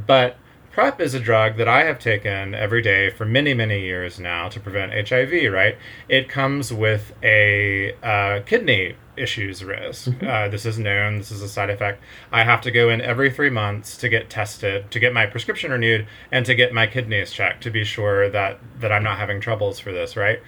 [0.07, 0.37] but
[0.73, 4.49] PrEP is a drug that I have taken every day for many, many years now
[4.49, 5.77] to prevent HIV, right?
[6.09, 10.07] It comes with a uh, kidney issues risk.
[10.07, 10.27] Mm-hmm.
[10.27, 12.01] Uh, this is known, this is a side effect.
[12.31, 15.71] I have to go in every three months to get tested, to get my prescription
[15.71, 19.39] renewed, and to get my kidneys checked to be sure that, that I'm not having
[19.39, 20.41] troubles for this, right?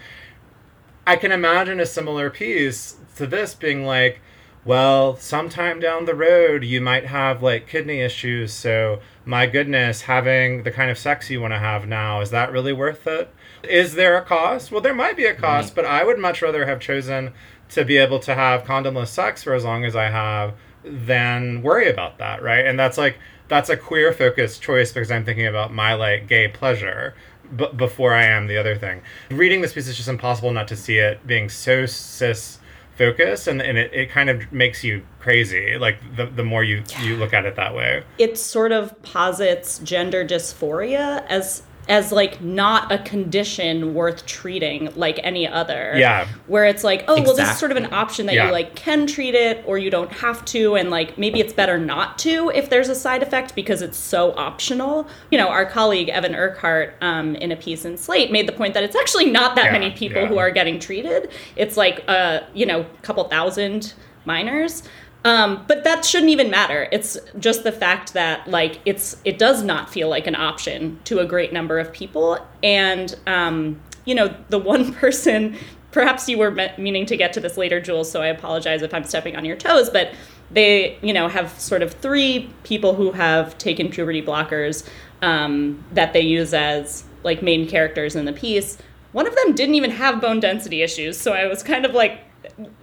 [1.06, 4.22] I can imagine a similar piece to this being like,
[4.66, 8.52] well, sometime down the road, you might have like kidney issues.
[8.52, 12.52] So, my goodness, having the kind of sex you want to have now, is that
[12.52, 13.32] really worth it?
[13.64, 14.72] Is there a cost?
[14.72, 15.42] Well, there might be a mm-hmm.
[15.42, 15.76] cost, right.
[15.76, 17.32] but I would much rather have chosen
[17.70, 21.90] to be able to have condomless sex for as long as I have than worry
[21.90, 22.66] about that, right?
[22.66, 26.48] And that's like, that's a queer focused choice because I'm thinking about my like gay
[26.48, 27.14] pleasure
[27.56, 29.02] b- before I am the other thing.
[29.30, 32.60] Reading this piece is just impossible not to see it being so cis
[32.96, 36.84] focus and, and it, it kind of makes you crazy like the, the more you
[37.02, 38.04] you look at it that way.
[38.18, 45.20] It sort of posits gender dysphoria as as like not a condition worth treating like
[45.24, 45.94] any other.
[45.96, 46.28] Yeah.
[46.48, 47.26] Where it's like, oh, exactly.
[47.26, 48.48] well, this is sort of an option that yeah.
[48.48, 50.76] you like can treat it or you don't have to.
[50.76, 54.34] And like maybe it's better not to if there's a side effect because it's so
[54.36, 55.08] optional.
[55.32, 58.74] You know, our colleague Evan Urquhart um, in a piece in Slate made the point
[58.74, 59.72] that it's actually not that yeah.
[59.72, 60.28] many people yeah.
[60.28, 61.30] who are getting treated.
[61.56, 63.94] It's like, uh, you know, a couple thousand
[64.26, 64.84] minors.
[65.26, 66.88] Um, but that shouldn't even matter.
[66.92, 71.18] It's just the fact that like it's it does not feel like an option to
[71.20, 75.58] a great number of people, and um, you know the one person.
[75.92, 78.12] Perhaps you were me- meaning to get to this later, Jules.
[78.12, 80.14] So I apologize if I'm stepping on your toes, but
[80.52, 84.88] they you know have sort of three people who have taken puberty blockers
[85.24, 88.78] um, that they use as like main characters in the piece.
[89.12, 92.22] One of them didn't even have bone density issues, so I was kind of like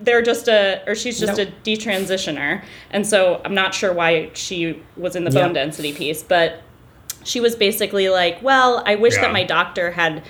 [0.00, 1.48] they're just a or she's just nope.
[1.48, 6.22] a detransitioner and so i'm not sure why she was in the bone density piece
[6.22, 6.62] but
[7.24, 9.22] she was basically like well i wish yeah.
[9.22, 10.22] that my doctor had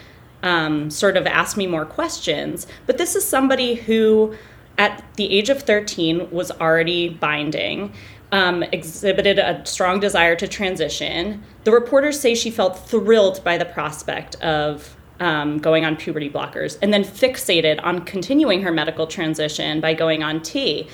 [0.44, 4.34] um, sort of asked me more questions but this is somebody who
[4.78, 7.92] at the age of 13 was already binding
[8.32, 13.64] um, exhibited a strong desire to transition the reporters say she felt thrilled by the
[13.64, 19.80] prospect of um, going on puberty blockers, and then fixated on continuing her medical transition
[19.80, 20.88] by going on T.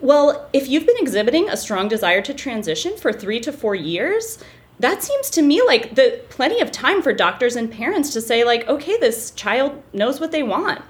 [0.00, 4.38] Well, if you've been exhibiting a strong desire to transition for three to four years,
[4.80, 8.42] that seems to me like the plenty of time for doctors and parents to say
[8.42, 10.80] like okay this child knows what they want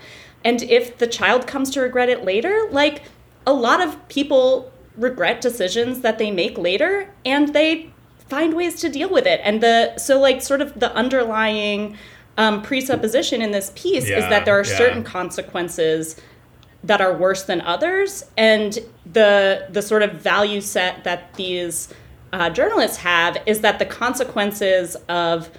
[0.44, 3.02] and if the child comes to regret it later like
[3.46, 7.90] a lot of people regret decisions that they make later and they
[8.28, 9.40] find ways to deal with it.
[9.44, 11.96] And the so like sort of the underlying
[12.38, 14.76] um, presupposition in this piece is that there are yeah.
[14.76, 16.16] certain consequences
[16.84, 18.78] that are worse than others and
[19.12, 21.92] the the sort of value set that these
[22.32, 25.50] uh, journalists have is that the consequences of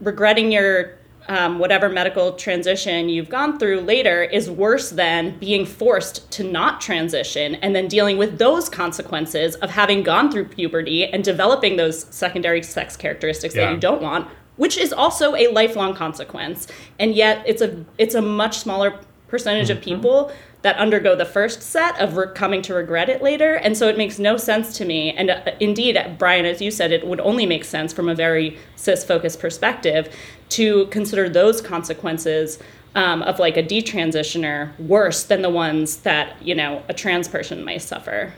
[0.00, 0.96] regretting your
[1.28, 6.80] um, whatever medical transition you've gone through later is worse than being forced to not
[6.80, 12.04] transition and then dealing with those consequences of having gone through puberty and developing those
[12.10, 13.66] secondary sex characteristics Yeah.
[13.66, 16.66] that you don't want which is also a lifelong consequence.
[16.98, 21.62] And yet it's a it's a much smaller percentage of people that undergo the first
[21.62, 23.54] set of re- coming to regret it later.
[23.54, 25.12] And so it makes no sense to me.
[25.12, 28.58] And uh, indeed Bryan as you said it would only make sense from a very
[28.76, 30.14] cis focused perspective
[30.50, 32.58] to consider those consequences
[32.94, 37.64] um, of like a detransitioner worse than the ones that you know a trans person
[37.64, 38.34] may suffer.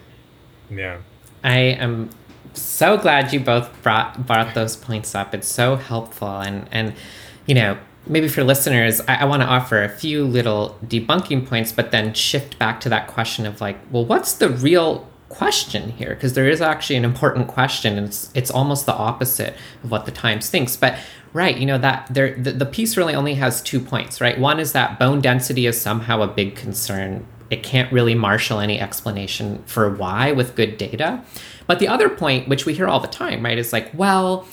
[0.70, 0.98] Yeah.
[1.42, 2.10] I am
[2.54, 5.34] so glad you both brought brought those points up.
[5.34, 6.94] It's so helpful, and and
[7.46, 11.72] you know maybe for listeners, I, I want to offer a few little debunking points,
[11.72, 16.10] but then shift back to that question of like, well, what's the real question here?
[16.10, 20.06] Because there is actually an important question, and it's it's almost the opposite of what
[20.06, 20.98] the Times thinks, but.
[21.32, 24.38] Right, you know that there the, the piece really only has two points, right?
[24.38, 28.78] One is that bone density is somehow a big concern it can't really marshal any
[28.80, 31.22] explanation for why with good data.
[31.66, 34.46] But the other point, which we hear all the time, right, is like, well,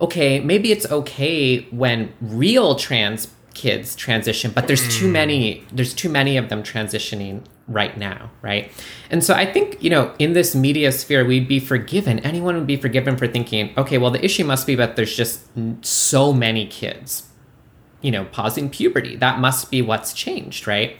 [0.00, 5.12] okay, maybe it's okay when real trans kids transition, but there's too hmm.
[5.12, 8.70] many there's too many of them transitioning right now, right?
[9.10, 12.66] And so I think, you know, in this media sphere, we'd be forgiven, anyone would
[12.66, 15.46] be forgiven for thinking, okay, well, the issue must be that there's just
[15.82, 17.26] so many kids
[18.02, 19.16] you know, pausing puberty.
[19.16, 20.96] That must be what's changed, right?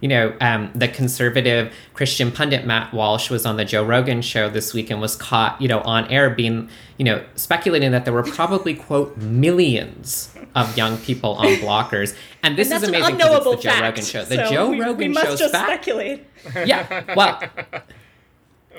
[0.00, 4.48] You know, um, the conservative Christian pundit Matt Walsh was on the Joe Rogan show
[4.48, 8.14] this week and was caught, you know, on air being, you know, speculating that there
[8.14, 12.14] were probably, quote, millions of young people on blockers.
[12.42, 13.80] And this and is amazing because it's the Joe.
[13.80, 14.24] Rogan show.
[14.24, 15.84] The so Joe we, Rogan we must show's just fact.
[15.84, 16.26] speculate
[16.66, 17.40] Yeah, well,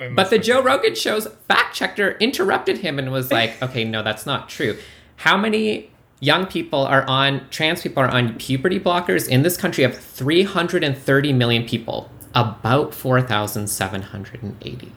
[0.00, 4.02] We but the Joe Rogan show's fact checker interrupted him and was like, okay, no,
[4.02, 4.78] that's not true.
[5.16, 9.84] How many young people are on, trans people are on puberty blockers in this country
[9.84, 14.92] of 330 million people, about 4,780.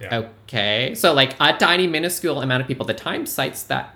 [0.00, 0.18] Yeah.
[0.18, 2.86] Okay, so like a tiny minuscule amount of people.
[2.86, 3.94] The Times cites that.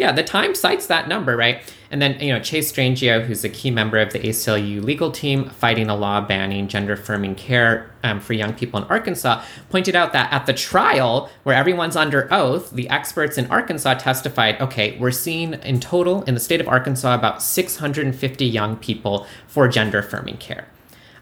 [0.00, 1.62] Yeah, the Times cites that number, right?
[1.90, 5.50] And then, you know, Chase Strangio, who's a key member of the ACLU legal team
[5.50, 10.14] fighting a law banning gender affirming care um, for young people in Arkansas, pointed out
[10.14, 15.10] that at the trial, where everyone's under oath, the experts in Arkansas testified okay, we're
[15.10, 20.38] seeing in total in the state of Arkansas about 650 young people for gender affirming
[20.38, 20.66] care.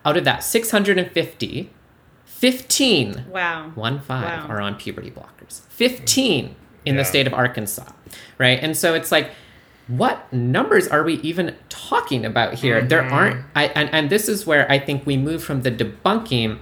[0.05, 1.71] Out of that 650,
[2.27, 4.55] 15 wow one five Wow.
[4.55, 6.55] are on puberty blockers 15
[6.89, 7.03] in Yeah.
[7.03, 7.91] the state of arkansas
[8.39, 9.31] right and so it's like
[10.03, 13.15] what numbers are we even talking about here there mm-hmm.
[13.19, 16.59] aren't I, and, and this is where i think we move from the debunking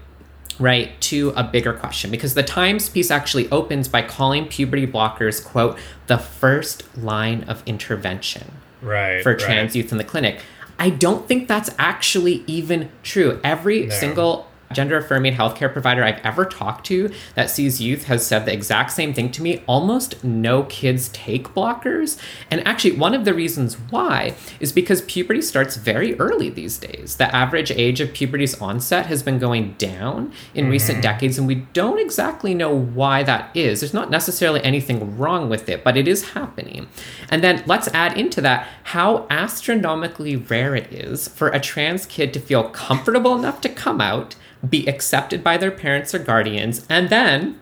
[0.58, 5.44] right to a bigger question because the times piece actually opens by calling puberty blockers
[5.44, 8.46] quote the first line of intervention
[8.80, 9.40] right for right.
[9.40, 10.40] trans youth in the clinic.
[10.78, 13.40] I don't think that's actually even true.
[13.42, 13.94] Every No.
[13.94, 18.52] single gender affirming healthcare provider I've ever talked to that sees youth has said the
[18.52, 19.62] exact same thing to me.
[19.66, 22.18] Almost no kids take blockers.
[22.50, 27.16] And actually, one of the reasons why is because puberty starts very early these days.
[27.16, 30.72] The average age of puberty's onset has been going down in mm-hmm.
[30.72, 33.80] recent decades, and we don't exactly know why that is.
[33.80, 36.88] There's not necessarily anything wrong with it, but it is happening.
[37.30, 42.32] And then let's add into that how astronomically rare it is for a trans kid
[42.34, 44.36] to feel comfortable enough to come out,
[44.68, 47.60] be accepted by their parents or guardians, and then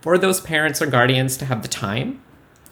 [0.00, 2.20] for those parents or guardians to have the time,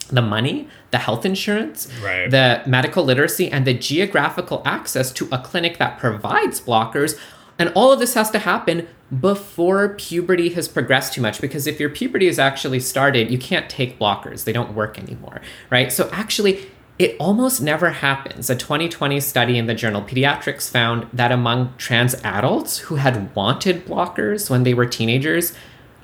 [0.09, 2.29] the money, the health insurance, Right.
[2.29, 7.17] the medical literacy, and the geographical access to a clinic that provides blockers.
[7.57, 8.87] And all of this has to happen
[9.19, 13.69] before puberty has progressed too much because if your puberty has actually started, you can't
[13.69, 14.43] take blockers.
[14.43, 15.91] They don't work anymore, right?
[15.91, 16.65] So actually,
[16.99, 18.49] it almost never happens.
[18.49, 23.85] A 2020 study in the journal Pediatrics found that among trans adults who had wanted
[23.85, 25.53] blockers when they were teenagers,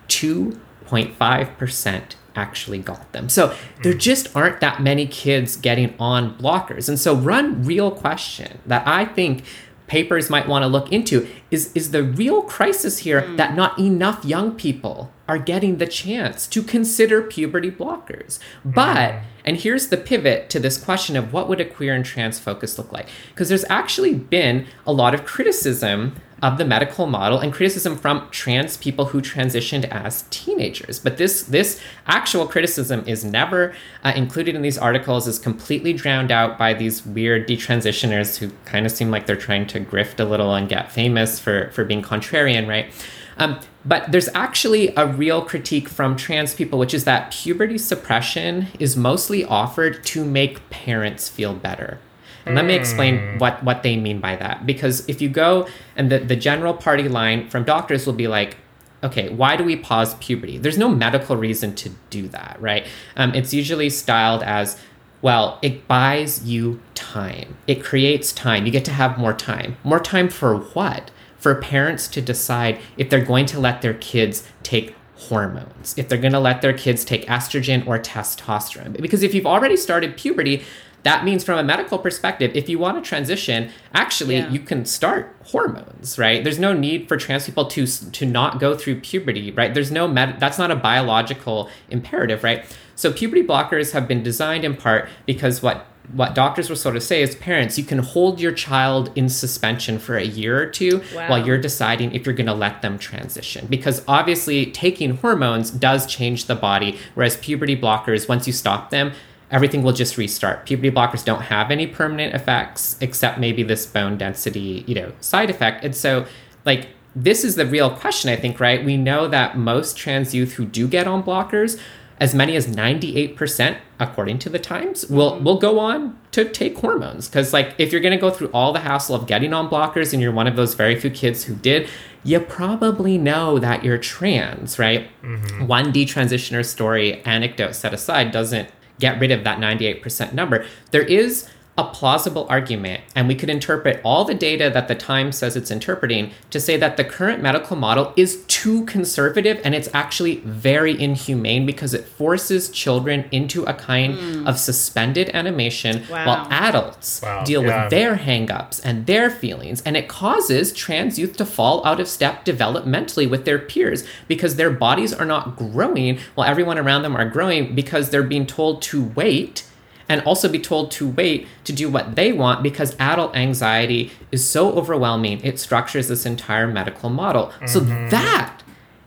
[0.07, 3.29] 2.5% actually got them.
[3.29, 3.99] So there hmm.
[3.99, 6.89] just aren't that many kids getting on blockers.
[6.89, 9.43] And so one real question that I think
[9.87, 13.35] papers might want to look into is is the real crisis here hmm.
[13.35, 18.39] that not enough young people are getting the chance to consider puberty blockers.
[18.65, 22.39] But, and here's the pivot to this question of what would a queer and trans
[22.39, 23.07] focus look like?
[23.29, 28.27] Because there's actually been a lot of criticism of the medical model and criticism from
[28.31, 30.97] trans people who transitioned as teenagers.
[30.97, 35.27] But this this actual criticism is never uh, included in these articles.
[35.27, 39.67] is completely drowned out by these weird detransitioners who kind of seem like they're trying
[39.67, 42.91] to grift a little and get famous for for being contrarian, right?
[43.37, 48.67] Um, but there's actually a real critique from trans people, which is that puberty suppression
[48.79, 51.99] is mostly offered to make parents feel better.
[52.45, 54.65] And let me explain what, what they mean by that.
[54.65, 58.57] Because if you go, and the, the general party line from doctors will be like,
[59.03, 60.57] okay, why do we pause puberty?
[60.57, 62.87] There's no medical reason to do that, right?
[63.15, 64.77] Um, it's usually styled as,
[65.21, 67.57] well, it buys you time.
[67.67, 68.65] It creates time.
[68.65, 69.77] You get to have more time.
[69.83, 71.11] More time for what?
[71.39, 76.17] For parents to decide if they're going to let their kids take hormones, if they're
[76.17, 78.99] going to let their kids take estrogen or testosterone.
[79.01, 80.63] Because if you've already started puberty,
[81.03, 84.49] that means from a medical perspective if you want to transition actually Yeah.
[84.49, 88.75] you can start hormones right there's no need for trans people to to not go
[88.75, 92.65] through puberty right there's no med- that's not a biological imperative right
[92.95, 97.03] so puberty blockers have been designed in part because what what doctors will sort of
[97.03, 101.01] say is parents you can hold your child in suspension for a year or two
[101.15, 101.29] Wow.
[101.29, 103.67] while you're deciding if you're going to let them transition.
[103.69, 109.11] Because obviously taking hormones does change the body whereas puberty blockers once you stop them
[109.51, 110.65] everything will just restart.
[110.65, 115.49] Puberty blockers don't have any permanent effects except maybe this bone density you know side
[115.49, 115.83] effect.
[115.83, 116.25] And so
[116.65, 118.85] like this is the real question i think right?
[118.85, 121.79] We know that most trans youth who do get on blockers
[122.19, 125.43] as many as 98% according to the times will mm-hmm.
[125.43, 127.27] will go on to take hormones.
[127.27, 130.13] Because like if you're going to go through all the hassle of getting on blockers
[130.13, 131.89] and you're one of those very few kids who did
[132.23, 135.09] you probably know that you're trans right?
[135.23, 135.67] Mm-hmm.
[135.67, 140.65] One detransitioner story anecdote set aside doesn't get rid of that 98% number.
[140.91, 141.49] There is
[141.79, 145.71] a plausible argument, and we could interpret all the data that the Times says it's
[145.71, 150.99] interpreting to say that the current medical model is too conservative and it's actually very
[151.01, 154.47] inhumane because it forces children into a kind mm.
[154.47, 156.25] of suspended animation Wow.
[156.27, 157.83] while adults Wow, deal yeah.
[157.83, 162.07] with their hangups and their feelings, and it causes trans youth to fall out of
[162.09, 167.15] step developmentally with their peers because their bodies are not growing while everyone around them
[167.15, 169.63] are growing because they're being told to wait
[170.09, 174.47] and also be told to wait to do what they want because adult anxiety is
[174.47, 178.09] so overwhelming it structures this entire medical model so mm-hmm.
[178.09, 178.61] that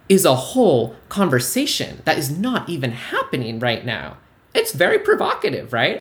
[0.09, 4.17] is a whole conversation that is not even happening right now
[4.55, 6.01] it's very provocative right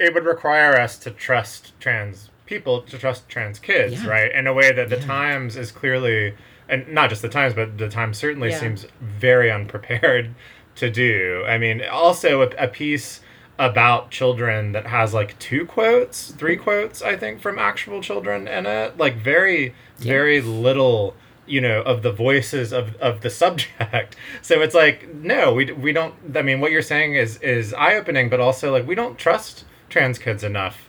[0.00, 4.10] it would require us to trust trans people, to trust trans kids, Yeah.
[4.10, 4.32] right?
[4.32, 6.34] In a way that the Times is clearly,
[6.68, 8.58] and not just the Times, but the Times certainly Yeah.
[8.58, 10.34] seems very unprepared
[10.76, 11.44] to do.
[11.46, 13.20] I mean, also a, a piece
[13.60, 18.64] about children that has like two quotes, three quotes, I think, from actual children in
[18.64, 18.96] it.
[18.96, 21.14] Like very, very little
[21.46, 24.16] you know of the voices of of the subject.
[24.40, 28.28] So it's like no we, we don't i mean what you're saying is is eye-opening
[28.28, 30.88] but also like we don't trust trans kids enough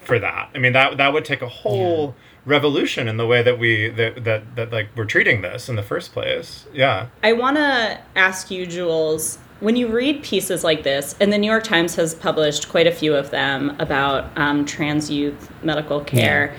[0.00, 0.50] for that.
[0.54, 2.14] I mean that that would take a whole
[2.46, 5.82] revolution in the way that we that, that that like we're treating this in the
[5.82, 6.66] first place.
[6.72, 7.08] Yeah.
[7.22, 11.50] I want to ask you, Jules, when you read pieces like this, and the New
[11.50, 16.54] York Times has published quite a few of them about um, trans youth medical care.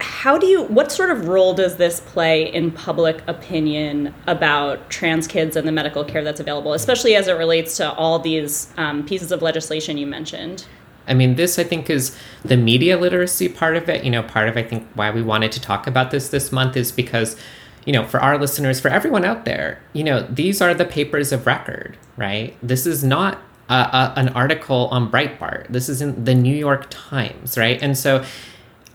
[0.00, 5.26] How do you, what sort of role does this play in public opinion about trans
[5.26, 9.06] kids and the medical care that's available, especially as it relates to all these um,
[9.06, 10.66] pieces of legislation you mentioned?
[11.06, 14.04] I mean, this I think is the media literacy part of it.
[14.04, 16.76] You know, part of I think why we wanted to talk about this this month
[16.76, 17.36] is because,
[17.84, 21.32] you know, for our listeners, for everyone out there, you know, these are the papers
[21.32, 22.56] of record, right?
[22.62, 25.68] This is not a, a, an article on Breitbart.
[25.68, 27.82] This is in the New York Times, right?
[27.82, 28.24] And so,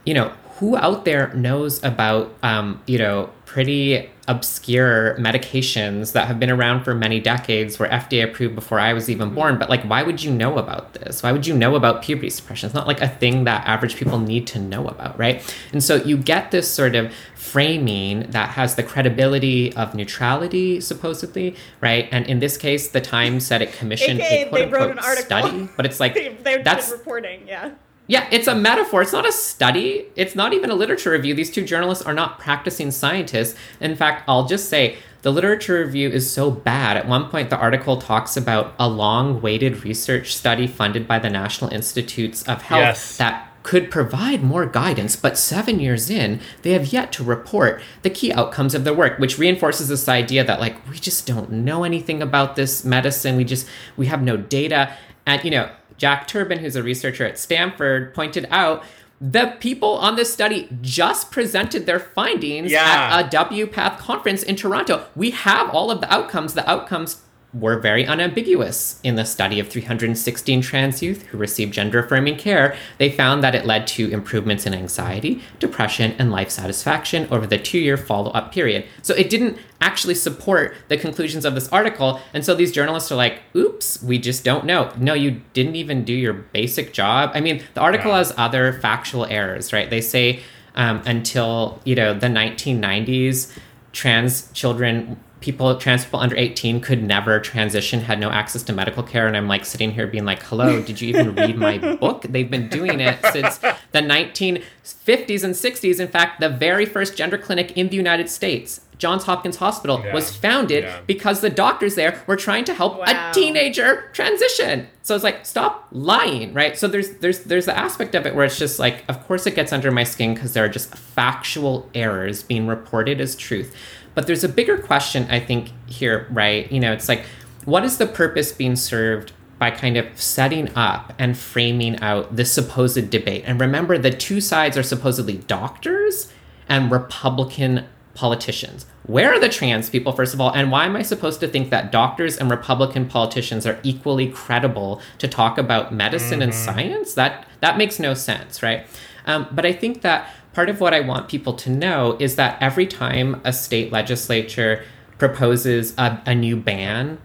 [0.06, 6.40] you know, who out there knows about, um, you know, pretty obscure medications that have
[6.40, 9.58] been around for many decades, were FDA approved before I was even born?
[9.58, 11.24] But like, why would you know about this?
[11.24, 12.68] Why would you know about puberty suppression?
[12.68, 15.42] It's not like a thing that average people need to know about, right?
[15.72, 21.56] And so you get this sort of framing that has the credibility of neutrality, supposedly,
[21.82, 22.08] right?
[22.12, 25.00] And in this case, the Times said it commissioned AKA, a quote they wrote an
[25.00, 25.26] article.
[25.26, 27.72] study, but it's like They've that's reporting, yeah.
[28.10, 29.04] Yeah, it's a metaphor.
[29.04, 30.08] It's not a study.
[30.16, 31.36] It's not even a literature review.
[31.36, 33.56] These two journalists are not practicing scientists.
[33.80, 36.98] In fact, I'll just say the literature review is so bad.
[36.98, 41.30] At one point, the article talks about a long waited research study funded by the
[41.30, 43.18] National Institutes of Health Yes.
[43.18, 48.10] that could provide more guidance, but seven years in, they have yet to report the
[48.10, 51.84] key outcomes of their work, which reinforces this idea that, like, we just don't know
[51.84, 53.38] anything about this medicine.
[53.38, 54.94] We just, we have no data.
[55.28, 55.70] And, you know,
[56.00, 58.84] Jack Turban, who's a researcher at Stanford, pointed out
[59.22, 63.20] the people on this study just presented their findings Yeah.
[63.20, 65.06] at a WPATH conference in Toronto.
[65.16, 66.54] We have all of the outcomes.
[66.54, 67.22] The outcomes
[67.54, 69.00] were very unambiguous.
[69.04, 73.56] In the study of 316 trans youth who received gender affirming care, they found that
[73.56, 78.32] it led to improvements in anxiety, depression, and life satisfaction over the two year follow
[78.32, 78.86] up period.
[79.02, 82.22] So it didn't actually support the conclusions of this article.
[82.34, 84.94] And so these journalists are like, oops, we just don't know.
[84.98, 87.32] No, you didn't even do your basic job.
[87.34, 89.90] I mean, the article has other factual errors, right?
[89.90, 90.42] They say
[90.76, 93.52] um, until, you know, the 1990s,
[93.92, 99.02] trans children people trans people under 18 could never transition had no access to medical
[99.04, 102.24] care and i'm like sitting here being like hello did you even read my book
[102.30, 107.38] they've been doing it since the 1950s and 60s in fact the very first gender
[107.38, 110.14] clinic in the united states johns hopkins hospital Yeah.
[110.14, 111.00] was founded Yeah.
[111.08, 113.06] because the doctors there were trying to help Wow.
[113.08, 118.14] a teenager transition so it's like stop lying right so there's there's there's the aspect
[118.14, 120.66] of it where it's just like of course it gets under my skin because there
[120.66, 123.74] are just factual errors being reported as truth
[124.20, 126.70] but there's a bigger question i think here right?
[126.70, 127.24] You know it's like
[127.64, 132.52] what is the purpose being served by kind of setting up and framing out this
[132.52, 133.44] supposed debate?
[133.46, 136.34] And remember the two sides are supposedly doctors
[136.68, 138.86] and republican politicians.
[139.04, 140.52] Where are the trans people first of all?
[140.54, 145.02] And why am i supposed to think that doctors and republican politicians are equally credible
[145.20, 147.14] to talk about medicine and science?
[147.14, 148.86] That that makes no sense right?
[149.26, 152.62] Um, but i think that part of what i want people to know is that
[152.62, 154.84] every time a state legislature
[155.18, 157.20] proposes a, a new ban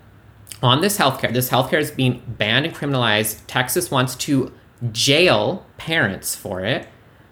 [0.63, 1.33] on this healthcare.
[1.33, 3.41] This healthcare is being banned and criminalized.
[3.47, 4.53] Texas wants to
[4.93, 6.89] jail parents for it.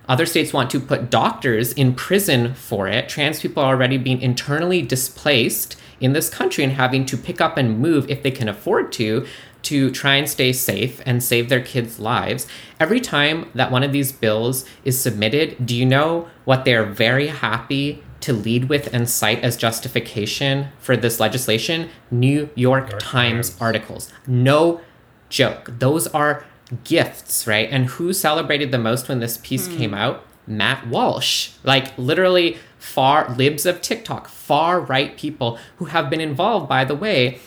[0.08, 3.08] Other states want to put doctors in prison for it.
[3.08, 7.56] Trans people are already being internally displaced in this country and having to pick up
[7.56, 9.26] and move if they can afford to
[9.62, 12.46] to try and stay safe and save their kids' lives.
[12.80, 17.28] Every time that one of these bills is submitted, do you know what they're very
[17.28, 21.88] happy to lead with and cite as justification for this legislation?
[22.10, 23.02] New York, Times,
[23.50, 23.56] Times.
[23.60, 24.12] articles.
[24.26, 24.80] No
[25.28, 25.72] joke.
[25.78, 26.44] Those are
[26.84, 27.68] gifts, right?
[27.70, 29.76] And who celebrated the most when this piece hmm.
[29.76, 30.24] came out?
[30.46, 31.50] Matt Walsh.
[31.62, 36.94] Like literally far libs of TikTok, far right people who have been involved, by the
[36.94, 37.40] way,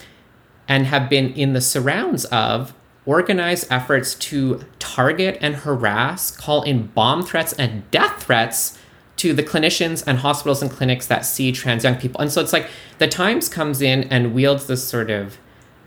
[0.67, 2.73] and have been in the surrounds of
[3.05, 8.77] organized efforts to target and harass, call in bomb threats and death threats
[9.17, 12.19] to the clinicians and hospitals and clinics that see trans young people.
[12.19, 15.37] And so it's like the Times comes in and wields this sort of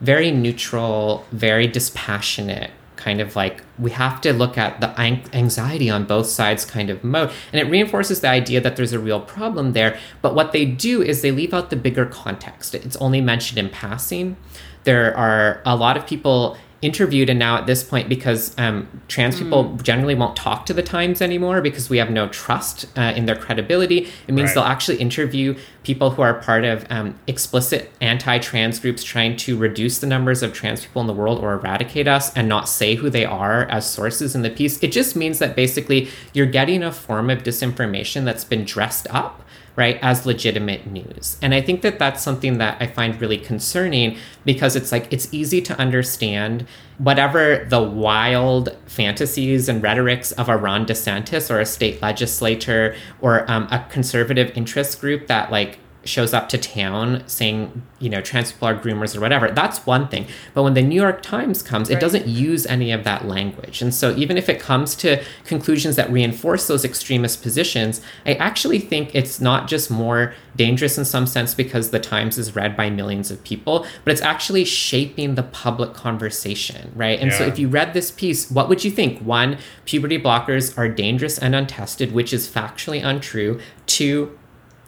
[0.01, 6.05] very neutral, very dispassionate kind of like we have to look at the anxiety on
[6.05, 7.31] both sides kind of mode.
[7.53, 11.01] And it reinforces the idea that there's a real problem there but what they do
[11.01, 12.75] is they leave out the bigger context.
[12.75, 14.37] It's only mentioned in passing
[14.85, 19.37] there are a lot of people interviewed and now at this point because um, trans
[19.41, 23.27] people generally won't talk to the times anymore because we have no trust uh, in
[23.27, 24.07] their credibility.
[24.29, 24.55] It means Right.
[24.55, 29.99] they'll actually interview people who are part of um, explicit anti-trans groups trying to reduce
[29.99, 33.11] the numbers of trans people in the world or eradicate us and not say who
[33.11, 34.81] they are as sources in the piece.
[34.81, 39.43] It just means that basically you're getting a form of disinformation that's been dressed up
[39.79, 41.39] right as legitimate news.
[41.41, 45.33] And i think that that's something that i find really concerning because it's like it's
[45.33, 46.67] easy to understand
[46.99, 53.49] whatever the wild fantasies and rhetorics of a ron desantis or a state legislator or
[53.51, 55.79] um, a conservative interest group that like
[56.09, 60.09] shows up to town saying, you know, trans people are groomers or whatever, that's one
[60.09, 60.27] thing.
[60.55, 63.83] But when the New York Times comes, it doesn't use any of that language.
[63.83, 68.79] And so even if it comes to conclusions that reinforce those extremist positions, I actually
[68.79, 72.91] think it's not just more dangerous in some sense because the Times is read by
[72.91, 77.19] millions of people, but it's actually shaping the public conversation, right?
[77.21, 79.21] And so if you read this piece, what would you think?
[79.21, 83.61] One, puberty blockers are dangerous and untested, which is factually untrue.
[83.87, 84.38] Two,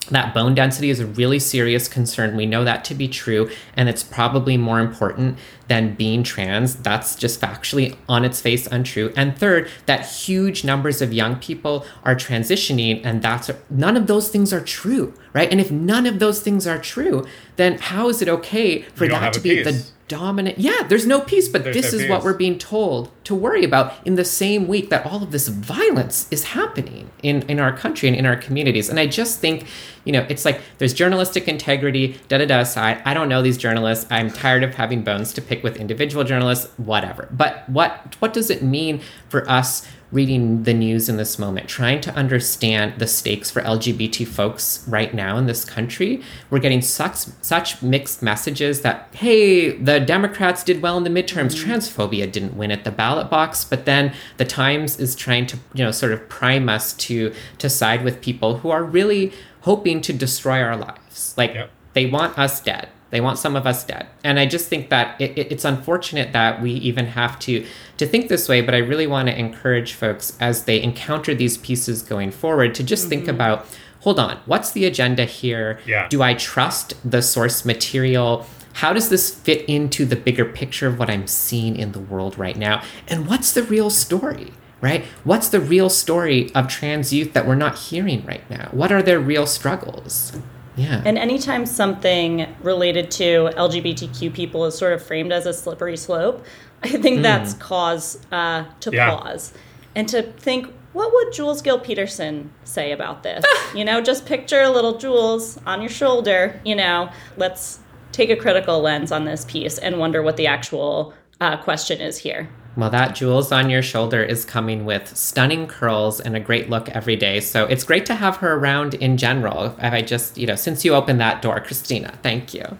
[0.08, 2.36] that bone density is a really serious concern.
[2.36, 5.38] We know that to be true, and it's probably more important
[5.68, 6.76] than being trans.
[6.76, 9.12] That's just factually on its face untrue.
[9.16, 14.30] And third, that huge numbers of young people are transitioning, and that's none of those
[14.30, 15.50] things are true, right?
[15.50, 17.24] And if none of those things are true,
[17.56, 19.92] then how is it okay for that to be the peace.
[20.10, 20.58] Dominant?
[20.58, 23.64] Yeah, there's no peace, but There's this no is what we're being told to worry
[23.64, 27.74] about in the same week that all of this violence is happening in, in our
[27.74, 28.88] country and in our communities.
[28.88, 29.66] And I just think,
[30.04, 33.00] you know, it's like there's journalistic integrity, da da da aside.
[33.04, 34.04] I don't know these journalists.
[34.10, 37.28] I'm tired of having bones to pick with individual journalists, whatever.
[37.30, 42.00] But what what does it mean for us reading the news in this moment, trying
[42.00, 47.16] to understand the stakes for LGBT folks right now in this country, we're getting such
[47.42, 51.70] such mixed messages that hey, the Democrats did well in the midterms, mm-hmm.
[51.70, 55.84] transphobia didn't win at the ballot box, but then the Times is trying to you
[55.84, 59.32] know sort of prime us to to side with people who are really
[59.62, 61.54] hoping to destroy our lives, like.
[61.54, 61.70] Yep.
[61.92, 64.06] They want us dead they want some of us dead.
[64.24, 67.66] And I just think that it, it, it's unfortunate that we even have to
[67.98, 71.58] to think this way, but I really want to encourage folks as they encounter these
[71.58, 73.10] pieces going forward to just mm-hmm.
[73.10, 73.66] think about
[74.00, 75.78] hold on, what's the agenda here?
[75.86, 76.08] Yeah.
[76.08, 78.46] Do I trust the source material?
[78.74, 82.38] How does this fit into the bigger picture of what I'm seeing in the world
[82.38, 82.82] right now?
[83.08, 84.52] And what's the real story?
[84.80, 85.04] Right?
[85.24, 88.70] What's the real story of trans youth that we're not hearing right now?
[88.72, 90.32] What are their real struggles?
[90.76, 91.02] Yeah.
[91.04, 96.44] And anytime something related to LGBTQ people is sort of framed as a slippery slope,
[96.82, 97.22] I think mm.
[97.22, 99.10] that's cause uh, to yeah.
[99.10, 99.52] pause
[99.94, 103.44] and to think, what would Jules Gill Peterson say about this?
[103.74, 106.60] you know, just picture a little Jules on your shoulder.
[106.64, 107.80] You know, let's
[108.12, 112.18] take a critical lens on this piece and wonder what the actual uh, question is
[112.18, 112.48] here.
[112.76, 116.88] Well, that Jules on your shoulder is coming with stunning curls and a great look
[116.90, 117.40] every day.
[117.40, 119.74] So it's great to have her around in general.
[119.78, 122.78] I just, you know, since you opened that door, Christina, thank you.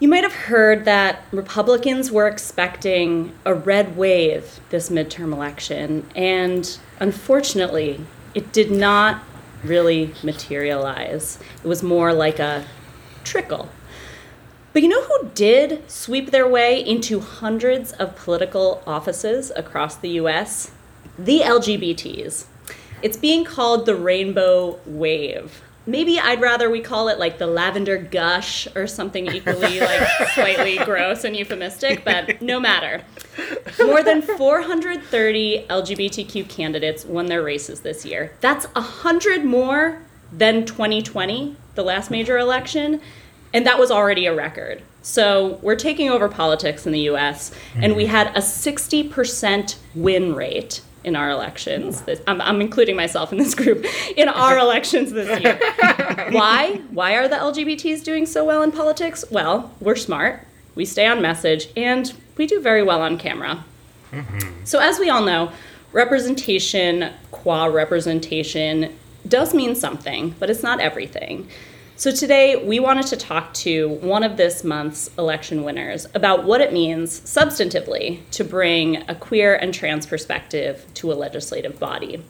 [0.00, 6.78] You might have heard that Republicans were expecting a red wave this midterm election, and
[6.98, 9.22] unfortunately, it did not
[9.62, 11.38] really materialize.
[11.62, 12.64] It was more like a
[13.22, 13.68] trickle
[14.72, 20.10] but you know who did sweep their way into hundreds of political offices across the
[20.10, 20.70] US?
[21.18, 22.46] The LGBTs.
[23.02, 25.62] It's being called the rainbow wave.
[25.84, 30.78] Maybe I'd rather we call it like the lavender gush or something equally like slightly
[30.78, 33.02] gross and euphemistic, but no matter.
[33.84, 38.32] More than 430 LGBTQ candidates won their races this year.
[38.40, 40.00] That's 100 more
[40.32, 43.00] than 2020, the last major election
[43.52, 44.82] and that was already a record.
[45.02, 47.84] So we're taking over politics in the US, mm-hmm.
[47.84, 52.02] and we had a 60% win rate in our elections.
[52.02, 53.84] This, I'm, I'm, including myself in this group
[54.16, 55.58] in our elections this year.
[56.30, 56.80] Why?
[56.90, 59.24] Why are the LGBTs doing so well in politics?
[59.30, 63.64] Well, we're smart, we stay on message, and we do very well on camera.
[64.12, 64.64] Mm-hmm.
[64.64, 65.50] So, as we all know,
[65.92, 68.96] representation qua representation
[69.26, 71.48] does mean something, but it's not everything.
[72.02, 76.60] So today we wanted to talk to one of this month's election winners about what
[76.60, 82.24] it means substantively to bring a queer and trans perspective to a legislative body.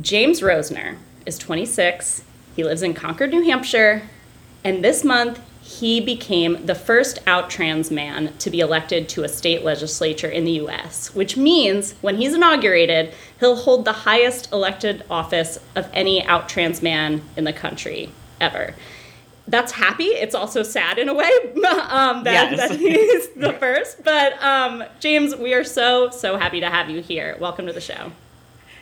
[0.00, 2.22] James Roesener is 26.
[2.54, 4.02] He lives in Concord, New Hampshire,
[4.62, 9.28] and this month he became the first out trans man to be elected to a
[9.28, 15.02] state legislature in the US, which means when he's inaugurated, he'll hold the highest elected
[15.10, 18.12] office of any out trans man in the country
[18.42, 18.74] ever.
[19.48, 20.04] That's happy.
[20.04, 21.30] It's also sad in a way
[21.88, 22.68] um, that, yes.
[22.68, 24.04] that he's the first.
[24.04, 27.36] But um, James, we are so, so happy to have you here.
[27.40, 28.12] Welcome to the show.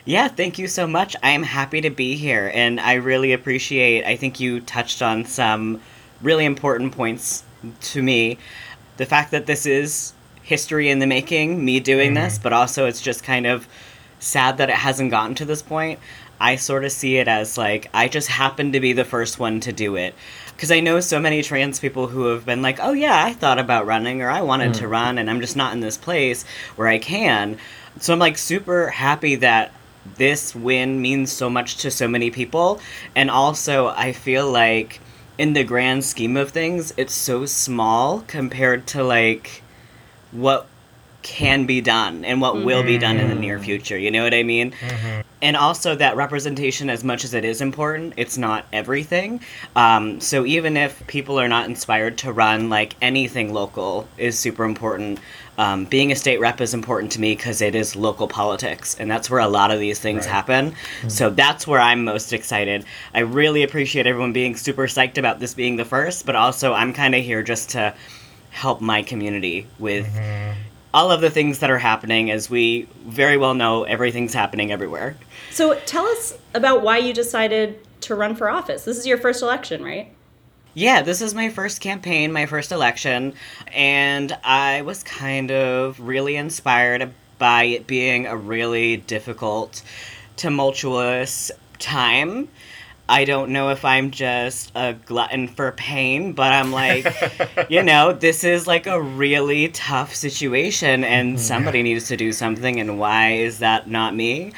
[0.03, 1.15] Yeah, thank you so much.
[1.21, 4.03] I am happy to be here, and I really appreciate.
[4.03, 5.79] I think you touched on some
[6.23, 7.43] really important points
[7.81, 8.39] to me.
[8.97, 12.23] The fact that this is history in the making, me doing mm-hmm.
[12.23, 13.67] this, but also it's just kind of
[14.19, 15.99] sad that it hasn't gotten to this point.
[16.41, 19.59] I sort of see it as like I just happened to be the first one
[19.61, 20.15] to do it.
[20.55, 23.59] Because I know so many trans people who have been like, oh yeah, I thought
[23.59, 24.77] about running or I wanted mm.
[24.79, 26.43] to run and I'm just not in this place
[26.75, 27.57] where I can.
[27.99, 29.71] So I'm like super happy that
[30.17, 32.79] this win means so much to so many people.
[33.15, 34.99] And also, I feel like
[35.37, 39.61] in the grand scheme of things, it's so small compared to like
[40.31, 40.67] what
[41.21, 42.65] can be done and what mm-hmm.
[42.65, 43.63] will be done in the near mm.
[43.63, 43.97] future.
[43.97, 44.71] You know what I mean?
[44.71, 45.21] Mm-hmm.
[45.43, 49.41] And also that representation, as much as it is important, it's not everything.
[49.75, 54.63] Um, so even if people are not inspired to run, like anything local is super
[54.63, 55.19] important.
[55.57, 59.11] Um, being a state rep is important to me because it is local politics, and
[59.11, 60.31] that's where a lot of these things right.
[60.31, 60.71] happen.
[60.71, 61.09] Mm-hmm.
[61.09, 62.85] So that's where I'm most excited.
[63.13, 66.93] I really appreciate everyone being super psyched about this being the first, but also I'm
[66.93, 67.93] kind of here just to
[68.51, 73.37] help my community with mm-hmm all of the things that are happening, as we very
[73.37, 75.15] well know, everything's happening everywhere.
[75.51, 78.83] So tell us about why you decided to run for office.
[78.83, 80.13] This is your first election, right?
[80.73, 83.33] Yeah, this is my first campaign, my first election,
[83.73, 89.81] and I was kind of really inspired by it being a really difficult,
[90.37, 92.47] tumultuous time.
[93.11, 97.05] I don't know if I'm just a glutton for pain, but I'm like,
[97.69, 102.79] you know, this is like a really tough situation and somebody needs to do something,
[102.79, 104.53] and why is that not me?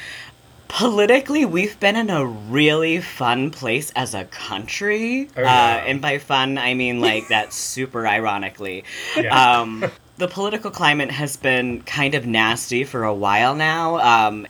[0.68, 5.28] Politically, we've been in a really fun place as a country.
[5.36, 5.52] Oh, yeah.
[5.52, 8.84] uh, and by fun, I mean like that super ironically.
[9.16, 9.60] Yeah.
[9.60, 9.84] Um,
[10.16, 13.98] the political climate has been kind of nasty for a while now.
[13.98, 14.46] Um,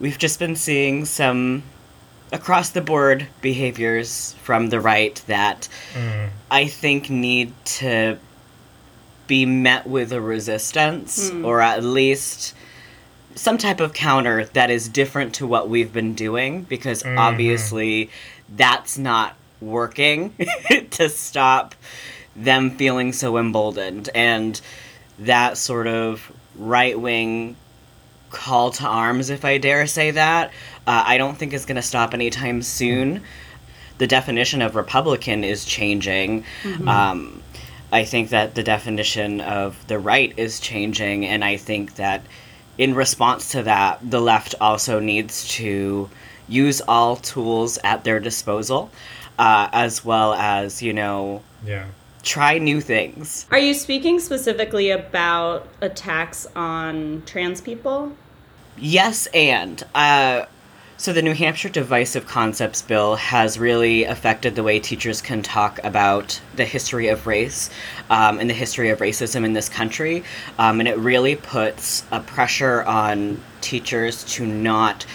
[0.00, 1.62] we've just been seeing some
[2.32, 6.28] across the board behaviors from the right that mm.
[6.50, 8.18] I think need to
[9.26, 11.44] be met with a resistance hmm.
[11.44, 12.54] or at least
[13.34, 17.18] some type of counter that is different to what we've been doing because mm-hmm.
[17.18, 18.10] obviously
[18.48, 20.32] that's not working
[20.90, 21.74] to stop
[22.34, 24.08] them feeling so emboldened.
[24.14, 24.60] And
[25.18, 27.56] that sort of right wing
[28.30, 30.48] call to arms, if I dare say that,
[30.86, 33.22] uh, I don't think is going to stop anytime soon.
[33.98, 36.44] The definition of Republican is changing.
[36.86, 37.42] Um,
[37.92, 42.22] I think that the definition of the right is changing, and I think that
[42.78, 46.10] in response to that, the left also needs to
[46.48, 48.90] use all tools at their disposal,
[49.38, 51.86] uh, as well as, you know, Yeah.
[52.26, 53.46] Try new things.
[53.50, 58.12] Are you speaking specifically about attacks on trans people?
[58.76, 60.44] Yes, and uh,
[60.98, 65.78] so the New Hampshire Divisive Concepts Bill has really affected the way teachers can talk
[65.84, 67.70] about the history of race
[68.10, 70.24] um, and the history of racism in this country,
[70.58, 75.06] um, and it really puts a pressure on teachers to not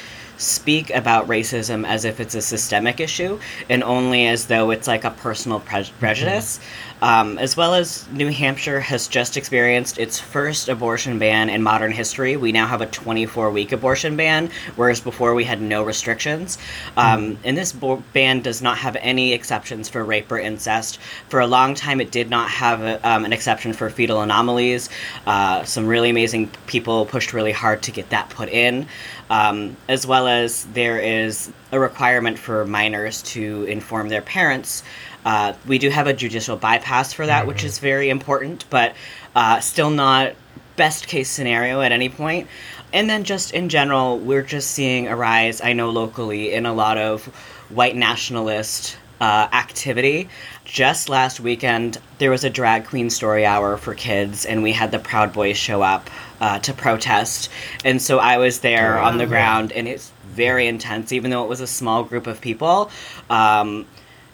[0.41, 3.39] speak about racism as if it's a systemic issue
[3.69, 6.59] and only as though it's like a personal pre- prejudice.
[7.01, 11.91] Um, as well as New Hampshire has just experienced its first abortion ban in modern
[11.91, 12.37] history.
[12.37, 16.59] We now have a 24 week abortion ban, whereas before we had no restrictions.
[16.95, 20.99] Um, and this bo- ban does not have any exceptions for rape or incest.
[21.27, 24.89] For a long time, it did not have a, um, an exception for fetal anomalies.
[25.25, 28.87] Uh, some really amazing people pushed really hard to get that put in.
[29.31, 34.83] Um, as well as there is a requirement for minors to inform their parents.
[35.23, 38.93] Uh, we do have a judicial bypass for that, which is very important, but
[39.33, 40.33] uh, still not
[40.75, 42.49] best case scenario at any point.
[42.91, 46.73] And then, just in general, we're just seeing a rise, I know locally, in a
[46.73, 47.23] lot of
[47.69, 50.27] white nationalist uh, activity.
[50.65, 54.91] Just last weekend, there was a drag queen story hour for kids, and we had
[54.91, 56.09] the Proud Boys show up
[56.41, 57.49] uh, to protest.
[57.85, 61.49] And so I was there on the ground, and it's very intense, even though it
[61.49, 62.89] was a small group of people.
[63.29, 63.85] Um,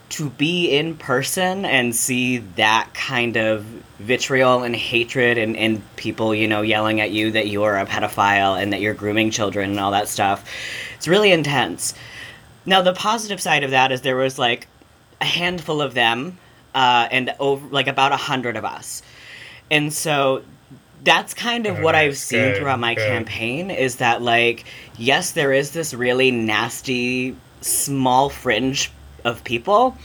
[0.08, 3.62] to be in person and see that kind of
[3.98, 8.58] vitriol and hatred and, and people, you know, yelling at you that you're a pedophile
[8.58, 10.50] and that you're grooming children and all that stuff,
[10.96, 11.92] it's really intense.
[12.64, 14.66] Now, the positive side of that is there was like
[15.20, 16.38] a handful of them
[16.74, 19.02] uh, and over like about a hundred of us.
[19.70, 20.42] And so
[21.04, 23.06] that's kind of what I've seen Good, throughout my good.
[23.06, 24.64] campaign is that like
[24.96, 28.90] yes there is this really nasty small fringe
[29.24, 29.96] of people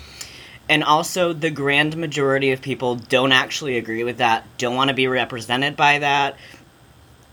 [0.69, 4.93] and also the grand majority of people don't actually agree with that don't want to
[4.93, 6.37] be represented by that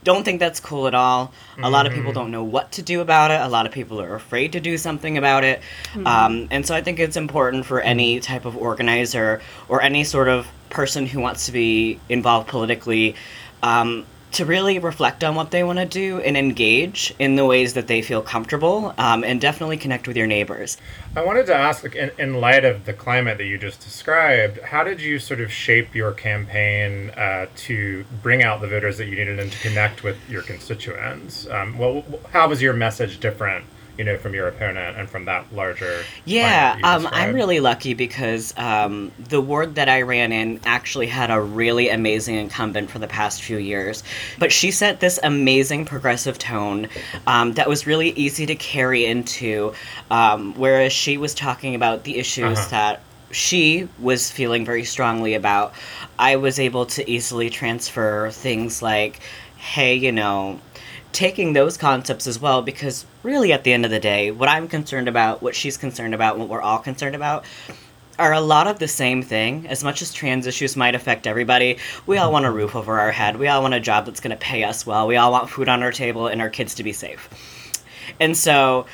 [0.03, 1.31] don't think that's cool at all.
[1.61, 3.39] A lot of people don't know what to do about it.
[3.39, 5.61] A lot of people are afraid to do something about it.
[6.05, 10.27] Um, and so i think it's important for any type of organizer or any sort
[10.27, 13.15] of person who wants to be involved politically
[13.63, 17.73] um, to really reflect on what they want to do and engage in the ways
[17.73, 20.77] that they feel comfortable um, and definitely connect with your neighbors
[21.13, 24.85] I wanted to ask, in, in light of the climate that you just described, how
[24.85, 29.17] did you sort of shape your campaign uh, to bring out the voters that you
[29.17, 31.47] needed and to connect with your constituents?
[31.47, 33.65] Um, well, how was your message different,
[33.97, 36.03] you know, from your opponent and from that larger?
[36.25, 41.07] Yeah, that um, I'm really lucky because um, the ward that I ran in actually
[41.07, 44.03] had a really amazing incumbent for the past few years.
[44.39, 46.87] But she set this amazing progressive tone
[47.27, 49.73] um, that was really easy to carry into,
[50.09, 52.69] um, whereas she was talking about the issues Uh-huh.
[52.69, 55.73] that she was feeling very strongly about.
[56.19, 59.19] I was able to easily transfer things like,
[59.57, 60.59] hey, you know,
[61.13, 64.67] taking those concepts as well because really at the end of the day what i'm
[64.67, 67.45] concerned about what she's concerned about what we're all concerned about
[68.19, 69.65] are a lot of the same thing.
[69.67, 73.11] As much as trans issues might affect everybody we all want a roof over our
[73.11, 73.37] head.
[73.37, 75.07] We all want a job that's going to pay us well.
[75.07, 77.29] We all want food on our table and our kids to be safe.
[78.19, 78.85] And so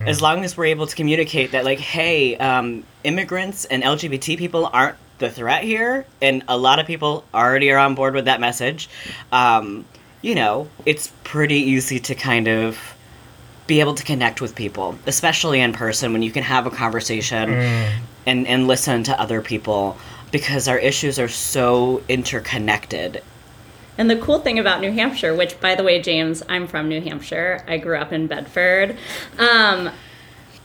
[0.00, 4.68] as long as we're able to communicate that like hey um, immigrants and lgbt people
[4.72, 8.40] aren't the threat here and a lot of people already are on board with that
[8.40, 8.88] message
[9.32, 9.84] um,
[10.20, 12.95] you know it's pretty easy to kind of
[13.66, 17.52] be able to connect with people, especially in person when you can have a conversation
[18.26, 19.96] and, and listen to other people
[20.30, 23.22] because our issues are so interconnected.
[23.98, 27.00] And the cool thing about New Hampshire, which by the way, James, I'm from New
[27.00, 27.64] Hampshire.
[27.66, 28.96] I grew up in Bedford.
[29.38, 29.90] Um,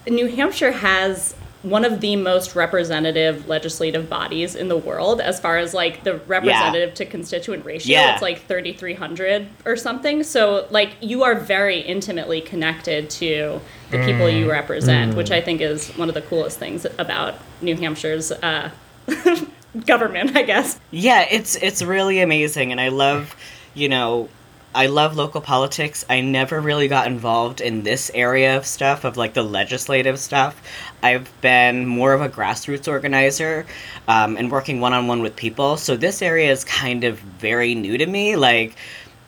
[0.07, 5.57] New Hampshire has one of the most representative legislative bodies in the world as far
[5.57, 8.13] as like the representative to constituent ratio Yeah.
[8.13, 10.23] it's like 3300 or something.
[10.23, 15.59] So like you are very intimately connected to the people you represent which i think
[15.59, 18.71] is one of the coolest things about new hampshire's uh,
[19.85, 20.79] government i guess.
[20.91, 23.35] Yeah, it's it's really amazing, and I love,
[23.73, 24.29] you know,
[24.73, 26.05] I love local politics.
[26.09, 30.61] I never really got involved in this area of stuff, of like the legislative stuff.
[31.03, 33.65] I've been more of a grassroots organizer
[34.07, 35.75] um, and working one on one with people.
[35.77, 38.35] So this area is kind of very new to me.
[38.37, 38.75] Like,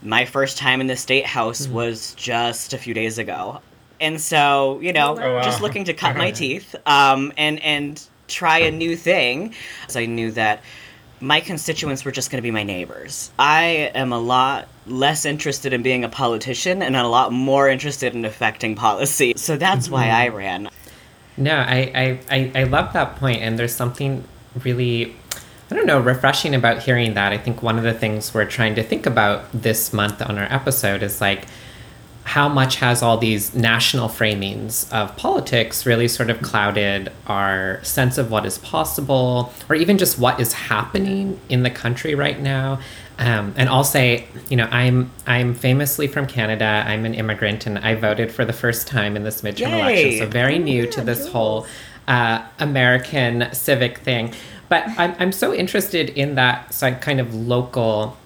[0.02, 3.62] my first time in the state house was just a few days ago.
[4.02, 5.42] And so, you know, Oh, wow.
[5.44, 9.54] just looking to cut my teeth um, and, and try a new thing.
[9.88, 10.62] So I knew that
[11.24, 13.32] my constituents were just going to be my neighbors.
[13.40, 18.14] I am a lot less interested in being a politician and a lot more interested
[18.14, 19.34] in affecting policy.
[19.38, 20.16] So that's why mm-hmm.
[20.16, 20.70] I ran.
[21.38, 24.24] No, I, I, I, I love that point, and there's something
[24.64, 25.16] really,
[25.72, 27.32] I don't know, refreshing about hearing that.
[27.32, 30.52] I think one of the things we're trying to think about this month on our
[30.54, 31.48] episode is like,
[32.26, 38.18] how much has all these national framings of politics really sort of clouded our sense
[38.18, 42.80] of what is possible or even just what is happening in the country right now
[43.20, 46.84] um, and I'll say, you know, I'm I'm famously from Canada.
[46.86, 49.80] I'm an immigrant, and I voted for the first time in this midterm Yay.
[49.80, 50.18] election.
[50.20, 51.68] So very new to this whole
[52.08, 54.34] uh, American civic thing.
[54.68, 58.18] But I'm I'm so interested in that so kind of local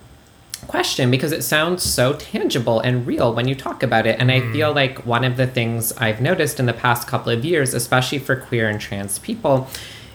[0.68, 4.20] question because it sounds so tangible and real when you talk about it.
[4.20, 4.51] And I mm.
[4.51, 8.20] feel like one of the things I've noticed in the past couple of years, especially
[8.20, 9.68] for queer and trans people,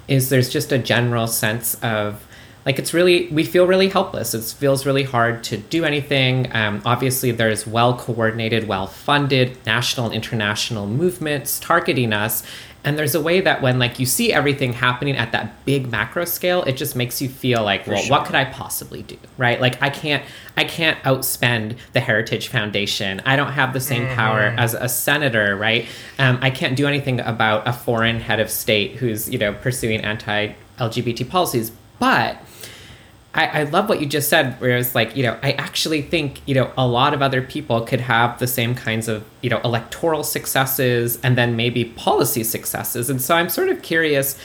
[0.09, 2.26] is there's just a general sense of
[2.64, 4.34] like it's really we feel really helpless.
[4.34, 6.54] It feels really hard to do anything.
[6.54, 12.42] Um, obviously there's well coordinated well funded national and international movements targeting us.
[12.84, 16.24] And there's a way that when like you see everything happening at that big macro
[16.24, 19.60] scale it just makes you feel like well what could i possibly do right?
[19.60, 20.24] Like i can't
[20.56, 23.22] i can't outspend the heritage foundation.
[23.24, 25.86] I don't have the same power as a senator right?
[26.18, 30.00] Um, i can't do anything about a foreign head of state who's you know pursuing
[30.00, 31.70] anti-lgbt policies.
[32.00, 32.42] But
[33.35, 36.43] I, I love what you just said, where it's like, you know, I actually think,
[36.47, 39.61] you know, a lot of other people could have the same kinds of, you know,
[39.64, 43.09] electoral successes and then maybe policy successes.
[43.09, 44.39] And so I'm sort of curious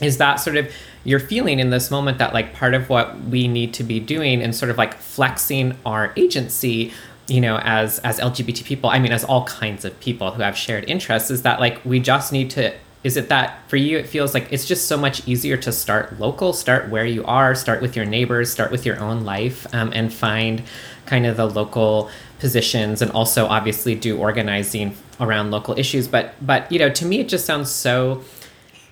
[0.00, 0.72] is that sort of
[1.04, 4.42] your feeling in this moment that like part of what we need to be doing
[4.42, 6.92] and sort of like flexing our agency
[7.28, 10.56] you know as as lgbt people i mean as all kinds of people who have
[10.56, 12.72] shared interests is that like we just need to
[13.02, 16.18] is it that for you it feels like it's just so much easier to start
[16.18, 19.90] local start where you are start with your neighbors start with your own life um,
[19.94, 20.62] and find
[21.06, 26.08] kind of the local positions and also obviously do organizing around local issues.
[26.08, 28.22] But but you know to me it just sounds so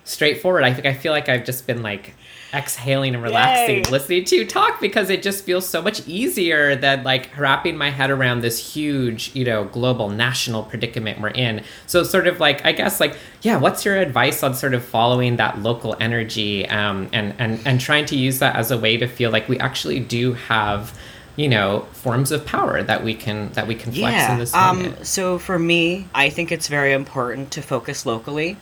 [0.05, 0.63] straightforward.
[0.63, 2.15] I think i feel like i've just been like
[2.53, 3.83] exhaling and relaxing.
[3.83, 3.91] Yay.
[3.91, 7.89] listening to you talk because it just feels so much easier than like wrapping my
[7.89, 11.63] head around this huge you know global national predicament we're in.
[11.85, 15.35] So sort of like i guess like yeah what's your advice on sort of following
[15.37, 19.07] that local energy um, and and and trying to use that as a way to
[19.07, 20.97] feel like we actually do have
[21.35, 24.97] you know forms of power that we can that we can flex in this moment
[24.97, 28.57] Um, so for me, I think it's very important to focus locally,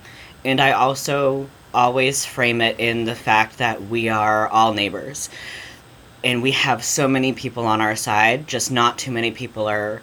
[0.45, 5.29] and I also always frame it in the fact that we are all neighbors,
[6.23, 8.47] and we have so many people on our side.
[8.47, 10.01] Just not too many people are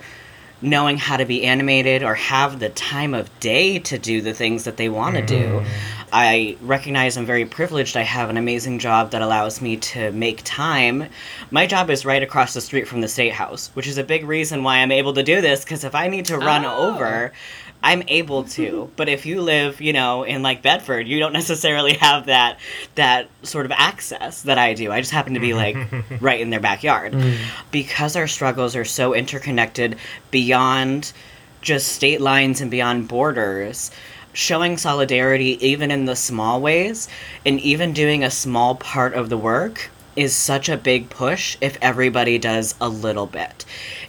[0.62, 4.64] knowing how to be animated or have the time of day to do the things
[4.64, 5.44] that they want to do.
[5.44, 6.04] Mm-hmm.
[6.12, 7.96] I recognize I'm very privileged.
[7.96, 11.08] I have an amazing job that allows me to make time.
[11.50, 14.24] My job is right across the street from the state house, which is a big
[14.24, 17.36] reason why I'm able to do this because if I need to run over, oh.
[17.84, 18.90] I'm able to.
[18.96, 22.58] But if you live, you know, in like Bedford, you don't necessarily have that
[22.94, 24.90] that sort of access that I do.
[24.90, 25.76] I just happen to be like
[26.20, 27.12] right in their backyard.
[27.12, 27.38] Mm.
[27.70, 29.96] Because our struggles are so interconnected
[30.30, 31.12] beyond
[31.60, 33.90] just state lines and beyond borders,
[34.32, 37.08] showing solidarity even in the small ways
[37.44, 41.76] and even doing a small part of the work is such a big push if
[41.82, 43.64] everybody does a little bit.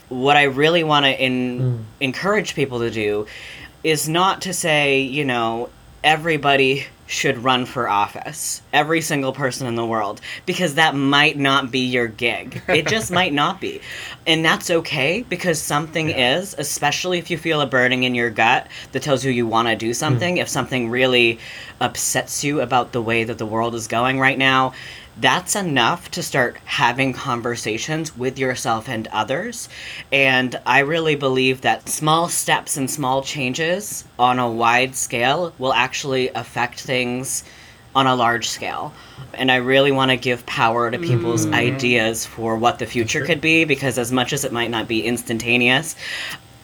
[0.08, 1.84] What I really want to in- mm.
[2.00, 3.26] encourage people to do
[3.86, 5.68] is not to say, you know,
[6.02, 8.60] everybody should run for office.
[8.72, 10.20] Every single person in the world.
[10.44, 12.60] Because that might not be your gig.
[12.66, 13.80] It just might not be.
[14.26, 18.66] And that's okay because something is, especially if you feel a burning in your gut
[18.90, 19.92] that tells you you want to do hmm.
[19.92, 20.38] something.
[20.38, 21.38] If something really
[21.80, 24.74] upsets you about the way that the world is going right now,
[25.18, 29.68] that's enough to start having conversations with yourself and others.
[30.12, 35.72] And I really believe that small steps and small changes on a wide scale will
[35.72, 37.44] actually affect things
[37.94, 38.92] on a large scale.
[39.32, 41.54] And I really want to give power to people's mm.
[41.54, 45.02] ideas for what the future could be because, as much as it might not be
[45.02, 45.96] instantaneous,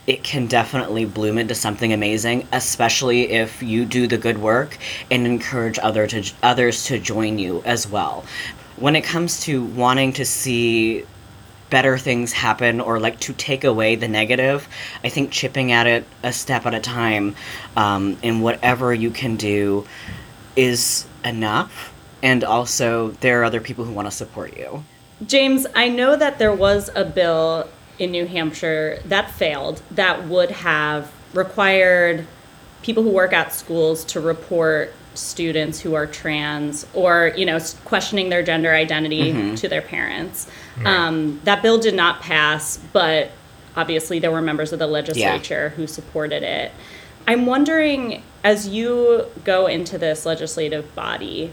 [0.07, 4.77] it can definitely bloom into something amazing, especially if you do the good work
[5.11, 8.25] and encourage other to, others to join you as well.
[8.77, 11.05] When it comes to wanting to see
[11.71, 14.69] better things happen or like to take away the negative,
[15.05, 17.35] I think chipping at it a step at a time
[17.77, 19.87] um, whatever you can do
[20.57, 21.95] is enough.
[22.23, 24.85] And also, there are other people who want to support you.
[25.27, 27.69] James, I know that there was a bill
[28.03, 32.27] in New Hampshire that failed that would have required
[32.83, 38.29] people who work at schools to report students who are trans or you know questioning
[38.29, 40.49] their gender identity to their parents.
[40.85, 43.31] Um, that bill did not pass, but
[43.77, 46.73] obviously there were members of the legislature who supported it.
[47.29, 51.53] I'm wondering, as you go into this legislative body,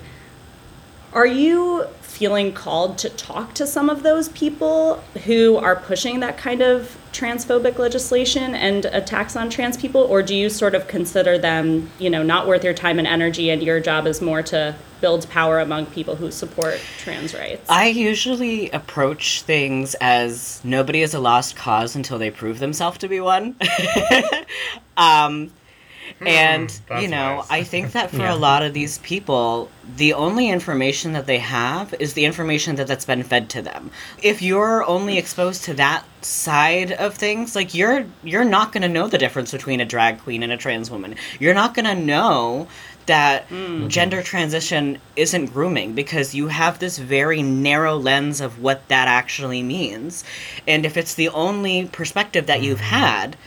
[1.14, 1.86] are you
[2.20, 6.98] feeling called to talk to some of those people who are pushing that kind of
[7.14, 12.10] transphobic legislation and attacks on trans people or do you sort of consider them, you
[12.10, 15.60] know, not worth your time and energy and your job is more to build power
[15.60, 17.66] among people who support trans rights?
[17.70, 23.08] I usually approach things as nobody is a lost cause until they prove themselves to
[23.08, 23.56] be one.
[24.98, 25.52] um,
[26.20, 26.28] Hmm.
[26.28, 27.48] and that's you know, wise.
[27.50, 28.34] I think that for Yeah.
[28.34, 32.88] a lot of these people, the only information that they have is the information that
[32.88, 33.92] that's been fed to them.
[34.22, 38.90] If you're only exposed to that side of things, like you're you're not going to
[38.90, 41.16] know the difference between a drag queen and a trans woman.
[41.40, 42.68] You're not going to know
[43.10, 43.88] that hmm.
[43.88, 49.64] gender transition isn't grooming because you have this very narrow lens of what that actually
[49.64, 50.24] means.
[50.68, 52.96] And if it's the only perspective that you've mm-hmm.
[52.96, 53.38] had,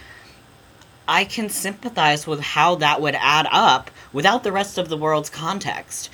[1.06, 5.30] I can sympathize with how that would add up without the rest of the world's
[5.30, 6.10] context.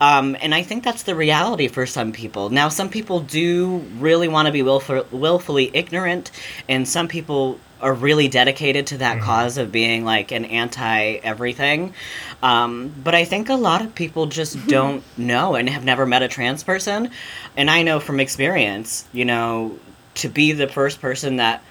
[0.00, 2.50] Um, and I think that's the reality for some people.
[2.50, 6.32] Now, some people do really want to be willful, willfully ignorant,
[6.68, 11.92] and some people are really dedicated to that cause of being like an anti everything.
[12.42, 16.22] Um, but I think a lot of people just don't know and have never met
[16.22, 17.10] a trans person.
[17.56, 19.78] And I know from experience, you know,
[20.14, 21.62] to be the first person that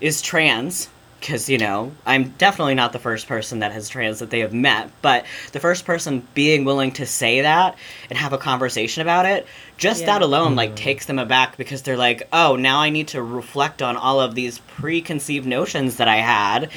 [0.00, 0.88] is trans
[1.24, 4.52] because you know i'm definitely not the first person that has trans that they have
[4.52, 7.74] met but the first person being willing to say that
[8.10, 9.46] and have a conversation about it
[9.78, 10.06] just Yeah.
[10.06, 10.76] that alone like hmm.
[10.76, 14.34] takes them aback because they're like oh now i need to reflect on all of
[14.34, 16.68] these preconceived notions that i had.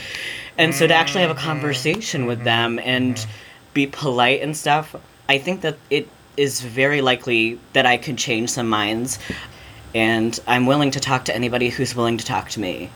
[0.57, 1.45] And so to actually have a mm-hmm.
[1.45, 2.45] conversation with mm-hmm.
[2.45, 3.31] them and mm-hmm.
[3.73, 4.95] be polite and stuff
[5.27, 9.19] i think that it is very likely that i could change some minds
[9.93, 12.89] and i'm willing to talk to anybody who's willing to talk to me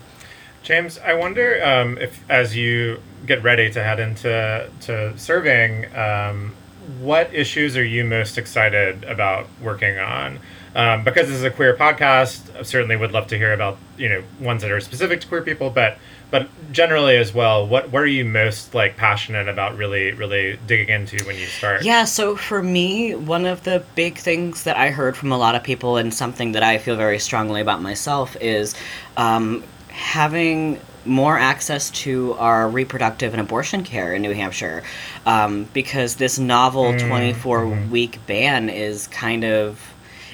[0.64, 6.53] James, I wonder um, if, as you get ready to head into to serving, um,
[6.99, 10.39] what issues are you most excited about working on?
[10.76, 14.07] Um, because this is a queer podcast, I certainly would love to hear about you
[14.07, 15.97] know ones that are specific to queer people, but
[16.30, 17.68] but generally as well.
[17.68, 19.76] What what are you most like passionate about?
[19.76, 21.84] Really, really digging into when you start?
[21.84, 25.55] Yeah, so for me, one of the big things that I heard from a lot
[25.55, 28.74] of people, and something that I feel very strongly about myself, is
[29.18, 34.84] um, having more access to our reproductive and abortion care in New Hampshire.
[35.26, 39.80] Um, because this novel 24 week ban is kind of.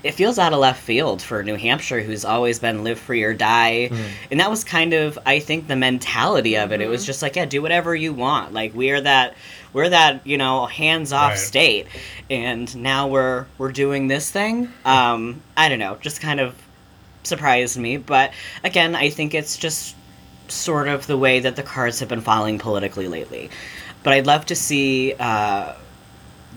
[0.04, 3.34] It feels out of left field for New Hampshire, who's always been live free or
[3.34, 3.90] die.
[4.30, 6.82] And that was kind of, I think, the mentality of it.
[6.82, 8.54] It was just like, yeah, do whatever you want.
[8.54, 9.36] Like, we're that
[9.74, 11.40] we're that you know hands off Right.
[11.40, 11.88] state
[12.30, 16.56] and now we're we're doing this thing um i don't know just kind of
[17.28, 18.32] surprised me but
[18.64, 19.96] again i think it's just
[20.48, 23.50] sort of the way that the cards have been falling politically lately.
[24.04, 25.74] But i'd love to see uh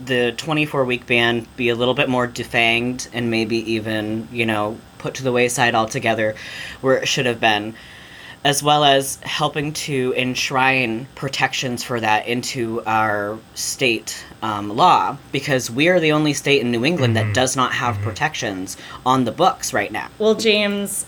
[0.05, 4.79] the 24 week ban be a little bit more defanged and maybe even you know
[4.99, 6.35] put to the wayside altogether
[6.81, 7.75] where it should have been
[8.45, 15.71] as well as helping to enshrine protections for that into our state um, law because
[15.71, 19.33] we are the only state in New England that does not have protections on the
[19.33, 20.09] books right now.
[20.19, 21.07] Well, James,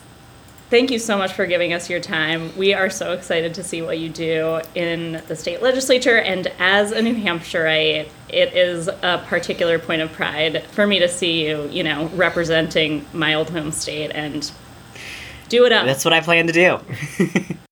[0.70, 2.56] thank you so much for giving us your time.
[2.56, 6.18] We are so excited to see what you do in the state legislature.
[6.18, 11.08] And as a New Hampshireite, it is a particular point of pride for me to
[11.08, 14.50] see you, you know, representing my old home state and
[15.48, 15.84] do it up.
[15.84, 16.78] That's what I plan to do.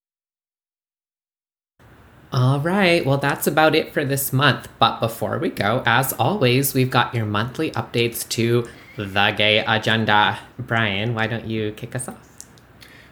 [2.32, 4.68] All right, well, that's about it for this month.
[4.78, 10.38] But before we go, as always, we've got your monthly updates to the gay agenda.
[10.56, 12.30] Bryan, why don't you kick us off?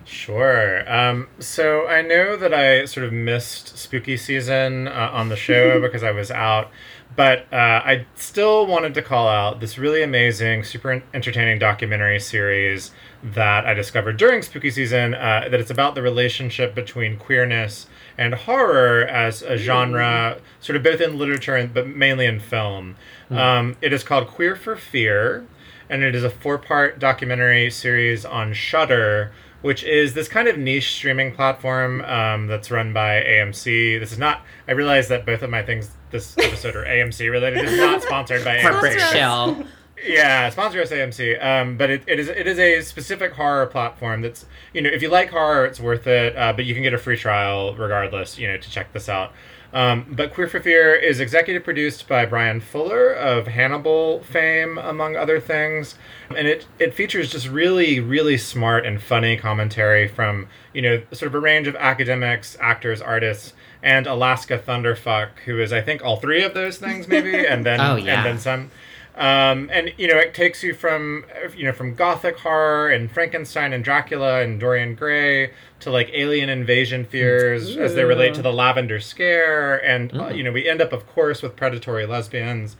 [0.05, 0.91] Sure.
[0.91, 5.81] Um, so I know that I sort of missed spooky season uh, on the show
[5.83, 6.71] because I was out,
[7.17, 12.93] but uh, I still wanted to call out this really amazing, super entertaining documentary series
[13.23, 15.15] that I discovered during spooky season.
[15.15, 17.89] Uh, that it's about the relationship between queerness
[18.19, 22.97] and horror as a genre, sort of both in literature and but mainly in film.
[23.31, 25.47] Um, it is called Queer for Fear,
[25.89, 30.93] and it is a four-part documentary series on Shudder, which is this kind of niche
[30.95, 34.01] streaming platform um, that's run by AMC.
[34.01, 34.43] This is not.
[34.67, 37.65] I realize that both of my things this episode are AMC related.
[37.65, 39.13] It's not sponsored by Corporate AMC.
[39.13, 39.65] shell.
[40.05, 41.45] Yeah, sponsor us AMC.
[41.45, 45.03] Um, but it, it is it is a specific horror platform that's you know if
[45.03, 46.37] you like horror, it's worth it.
[46.37, 48.39] Uh, but you can get a free trial regardless.
[48.39, 49.33] You know to check this out.
[49.71, 55.15] Um, but Queer for Fear is executive produced by Bryan Fuller of Hannibal fame, among
[55.15, 55.95] other things,
[56.35, 61.27] and it it features just really really smart and funny commentary from you know sort
[61.29, 63.53] of a range of academics, actors, artists.
[63.81, 67.81] And Alaska Thunderfuck, who is I think all three of those things maybe, and then
[67.83, 68.17] Oh, yeah.
[68.17, 68.71] and then some.
[69.19, 71.25] Um, and you know, it takes you from
[71.57, 75.51] you know from gothic horror and Frankenstein and Dracula and Dorian Gray
[75.81, 80.45] to like alien invasion fears as they relate to the Lavender Scare, and uh, you
[80.45, 82.77] know we end up, of course, with predatory lesbians.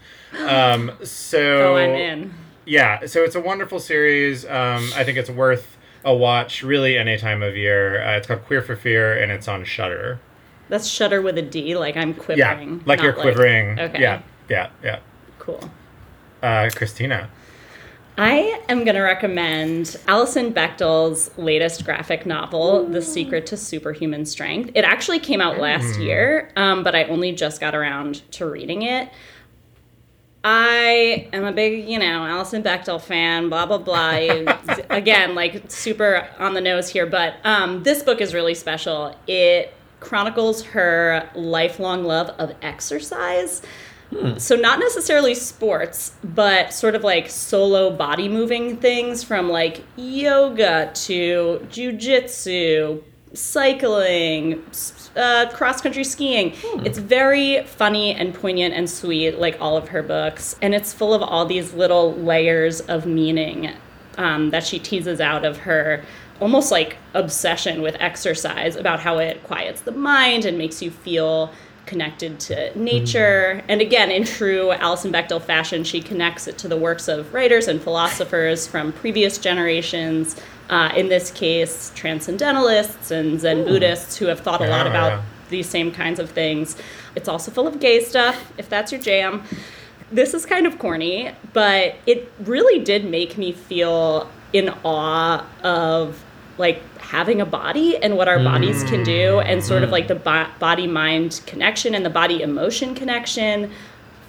[0.47, 2.35] Um, so oh, I'm in.
[2.65, 4.45] yeah, so it's a wonderful series.
[4.45, 8.01] Um, I think it's worth a watch really any time of year.
[8.01, 10.21] Uh, it's called Queer for Fear, and it's on Shudder.
[10.69, 12.39] That's shudder with a D, like I'm quivering.
[12.39, 12.83] Yeah, quivering.
[12.87, 13.81] like you're quivering.
[13.81, 14.01] okay.
[14.01, 15.01] Yeah, yeah, yeah.
[15.41, 15.69] Cool.
[16.43, 17.29] Uh, Christina.
[18.17, 24.73] I am going to recommend Alison Bechdel's latest graphic novel, The Secret to Superhuman Strength.
[24.75, 28.83] It actually came out last year, um, but I only just got around to reading
[28.83, 29.09] it.
[30.43, 34.11] I am a big, you know, Alison Bechdel fan, blah, blah, blah.
[34.91, 39.15] Again, like super on the nose here, but um, this book is really special.
[39.29, 43.63] It chronicles her lifelong love of exercise.
[44.39, 50.91] So not necessarily sports, but sort of like solo body moving things from like yoga
[50.95, 53.03] to jujitsu,
[53.35, 54.65] cycling,
[55.15, 56.55] uh, cross country skiing.
[56.85, 61.13] It's very funny and poignant and sweet, like all of her books, and it's full
[61.13, 63.75] of all these little layers of meaning
[64.17, 66.03] um, that she teases out of her
[66.41, 71.53] almost like obsession with exercise about how it quiets the mind and makes you feel
[71.89, 73.63] connected to nature.
[73.69, 77.67] And again, in true Alison Bechdel fashion, she connects it to the works of writers
[77.67, 80.37] and philosophers from previous generations.
[80.69, 85.23] Uh, in this case, transcendentalists and Zen Buddhists who have thought a lot about yeah.
[85.49, 86.77] these same kinds of things.
[87.17, 89.43] It's also full of gay stuff, if that's your jam.
[90.13, 96.23] This is kind of corny, but it really did make me feel in awe of
[96.59, 100.15] like having a body and what our bodies can do and sort of like the
[100.15, 103.71] bo- body mind connection and the body emotion connection.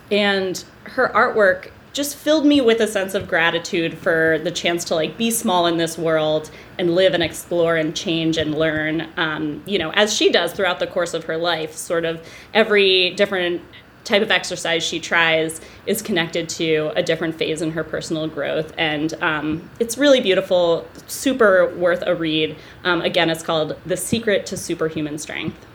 [0.09, 4.95] And her artwork just filled me with a sense of gratitude for the chance to
[4.95, 9.61] like be small in this world and live and explore and change and learn um,
[9.65, 13.61] you know as she does throughout the course of her life sort of every different
[14.03, 18.73] type of exercise she tries is connected to a different phase in her personal growth
[18.77, 24.45] and um, it's really beautiful super worth a read um, again it's called the secret
[24.47, 25.65] to superhuman strength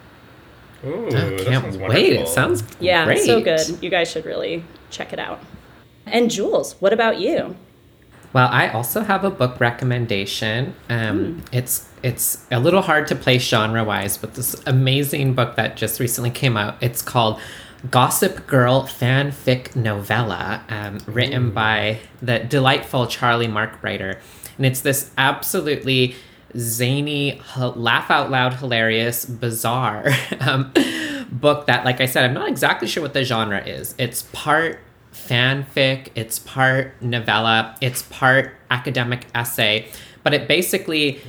[0.84, 1.80] Ooh, I can't sounds wait.
[1.80, 2.22] wonderful.
[2.22, 3.18] It sounds yeah great.
[3.18, 5.40] it's so good you guys should really check it out
[6.06, 7.56] and jules what about you
[8.32, 10.74] Well, I also have a book recommendation.
[10.90, 15.76] Um, It's it's a little hard to place genre wise, but this amazing book that
[15.76, 16.74] just recently came out.
[16.82, 17.40] It's called
[17.90, 24.18] Gossip Girl fanfic novella, um, written by the delightful Charlie Markbreiter,
[24.56, 26.14] and it's this absolutely
[26.56, 30.10] zany, h- laugh out loud, hilarious, bizarre
[30.40, 30.72] um,
[31.30, 33.94] book that, like I said, I'm not exactly sure what the genre is.
[33.98, 34.78] It's part
[35.12, 39.88] fanfic, it's part novella, it's part academic essay,
[40.22, 41.20] but it basically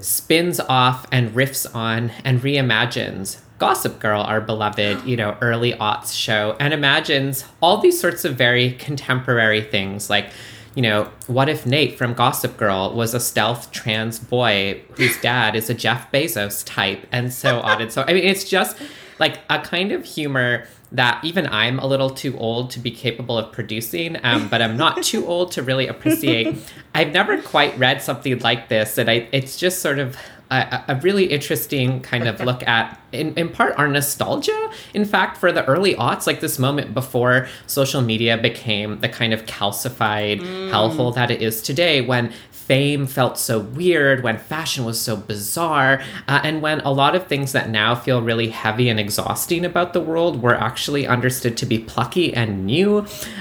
[0.00, 6.14] spins off and riffs on and reimagines Gossip Girl, our beloved, you know, early aughts
[6.14, 10.28] show, and imagines all these sorts of very contemporary things like
[10.74, 15.56] you know, what if Nate from Gossip Girl was a stealth trans boy whose dad
[15.56, 18.76] is a Jeff Bezos type and so on and so I mean it's just
[19.18, 23.38] like a kind of humor that even I'm a little too old to be capable
[23.38, 26.56] of producing, um, but I'm not too old to really appreciate.
[26.94, 30.16] I've never quite read something like this, and I, it's just sort of
[30.60, 34.70] a, a, really interesting kind of look at, in, in part, our nostalgia.
[34.92, 39.32] In fact, for the early aughts, like this moment before social media became the kind
[39.32, 40.70] of calcified mm.
[40.70, 46.02] hellhole that it is today, when fame felt so weird, when fashion was so bizarre,
[46.28, 49.92] uh, and when a lot of things that now feel really heavy and exhausting about
[49.92, 52.98] the world were actually understood to be plucky and new.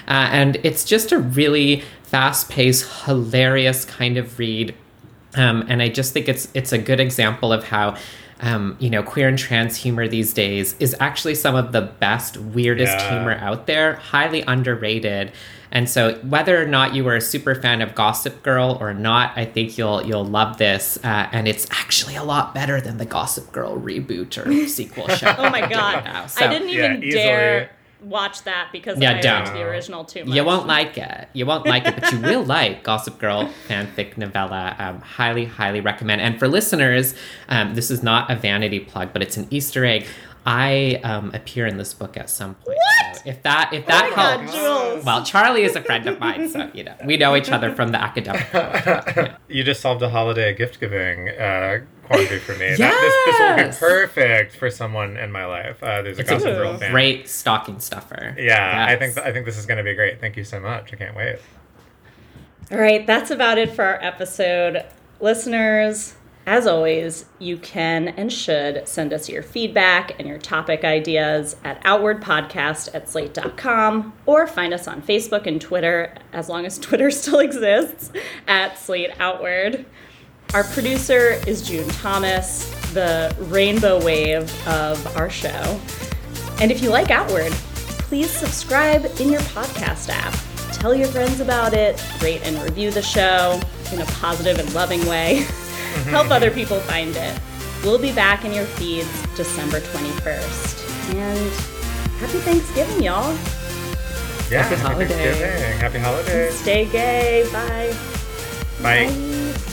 [0.07, 4.75] Uh, and it's just a really fast paced, hilarious kind of read.
[5.35, 7.95] Um, and I just think it's it's a good example of how
[8.43, 12.35] um, you know, queer and trans humor these days is actually some of the best,
[12.37, 13.09] weirdest yeah.
[13.09, 15.31] humor out there, highly underrated.
[15.71, 19.35] And so, whether or not you were a super fan of Gossip Girl or not,
[19.37, 20.99] I think you'll you'll love this.
[21.03, 25.33] Uh, and it's actually a lot better than the Gossip Girl reboot or sequel show.
[25.37, 26.27] oh my god!
[26.27, 27.71] So, I didn't even yeah, dare
[28.03, 29.53] watch that because yeah, I don't.
[29.53, 30.35] the original too much.
[30.35, 31.27] You won't like it.
[31.33, 34.75] You won't like it, but you will like Gossip Girl fanfic novella.
[34.79, 36.21] Um, highly, highly recommend.
[36.21, 37.15] And for listeners,
[37.49, 40.05] um, this is not a vanity plug, but it's an Easter egg.
[40.45, 42.77] I um, appear in this book at some point.
[42.77, 43.15] What?
[43.15, 46.49] So if that if that oh helps, God, well, Charlie is a friend of mine,
[46.49, 48.53] so you know we know each other from the academic.
[48.53, 49.37] World, yeah.
[49.47, 52.67] You just solved a holiday gift giving uh, quandary for me.
[52.67, 52.79] yes!
[52.79, 55.81] That, this, this will be perfect for someone in my life.
[55.81, 56.91] Uh, there's a it's Gossip Girl fan.
[56.91, 58.35] Great stocking stuffer.
[58.37, 58.89] Yeah, yes.
[58.89, 60.19] I think th- I think this is going to be great.
[60.19, 60.93] Thank you so much.
[60.93, 61.39] I can't wait.
[62.71, 64.85] All right, that's about it for our episode,
[65.19, 66.15] listeners.
[66.45, 71.81] As always, you can and should send us your feedback and your topic ideas at
[71.85, 77.39] outwardpodcast at slate.com or find us on Facebook and Twitter, as long as Twitter still
[77.39, 78.11] exists,
[78.45, 79.85] at Slate Outward.
[80.53, 85.79] Our producer is June Thomas, the rainbow wave of our show.
[86.61, 90.35] And if you like Outward, please subscribe in your podcast app.
[90.71, 93.59] Tell your friends about it, rate and review the show
[93.91, 95.37] in a positive and loving way.
[96.05, 97.39] Help other people find it.
[97.83, 101.15] We'll be back in your feeds December 21st.
[101.15, 101.51] And
[102.19, 103.33] happy Thanksgiving, y'all.
[104.51, 105.77] Yeah, happy holiday.
[105.79, 106.51] Happy holiday.
[106.51, 107.49] Stay gay.
[107.51, 107.95] Bye.
[108.83, 109.07] Bye.
[109.07, 109.72] Bye.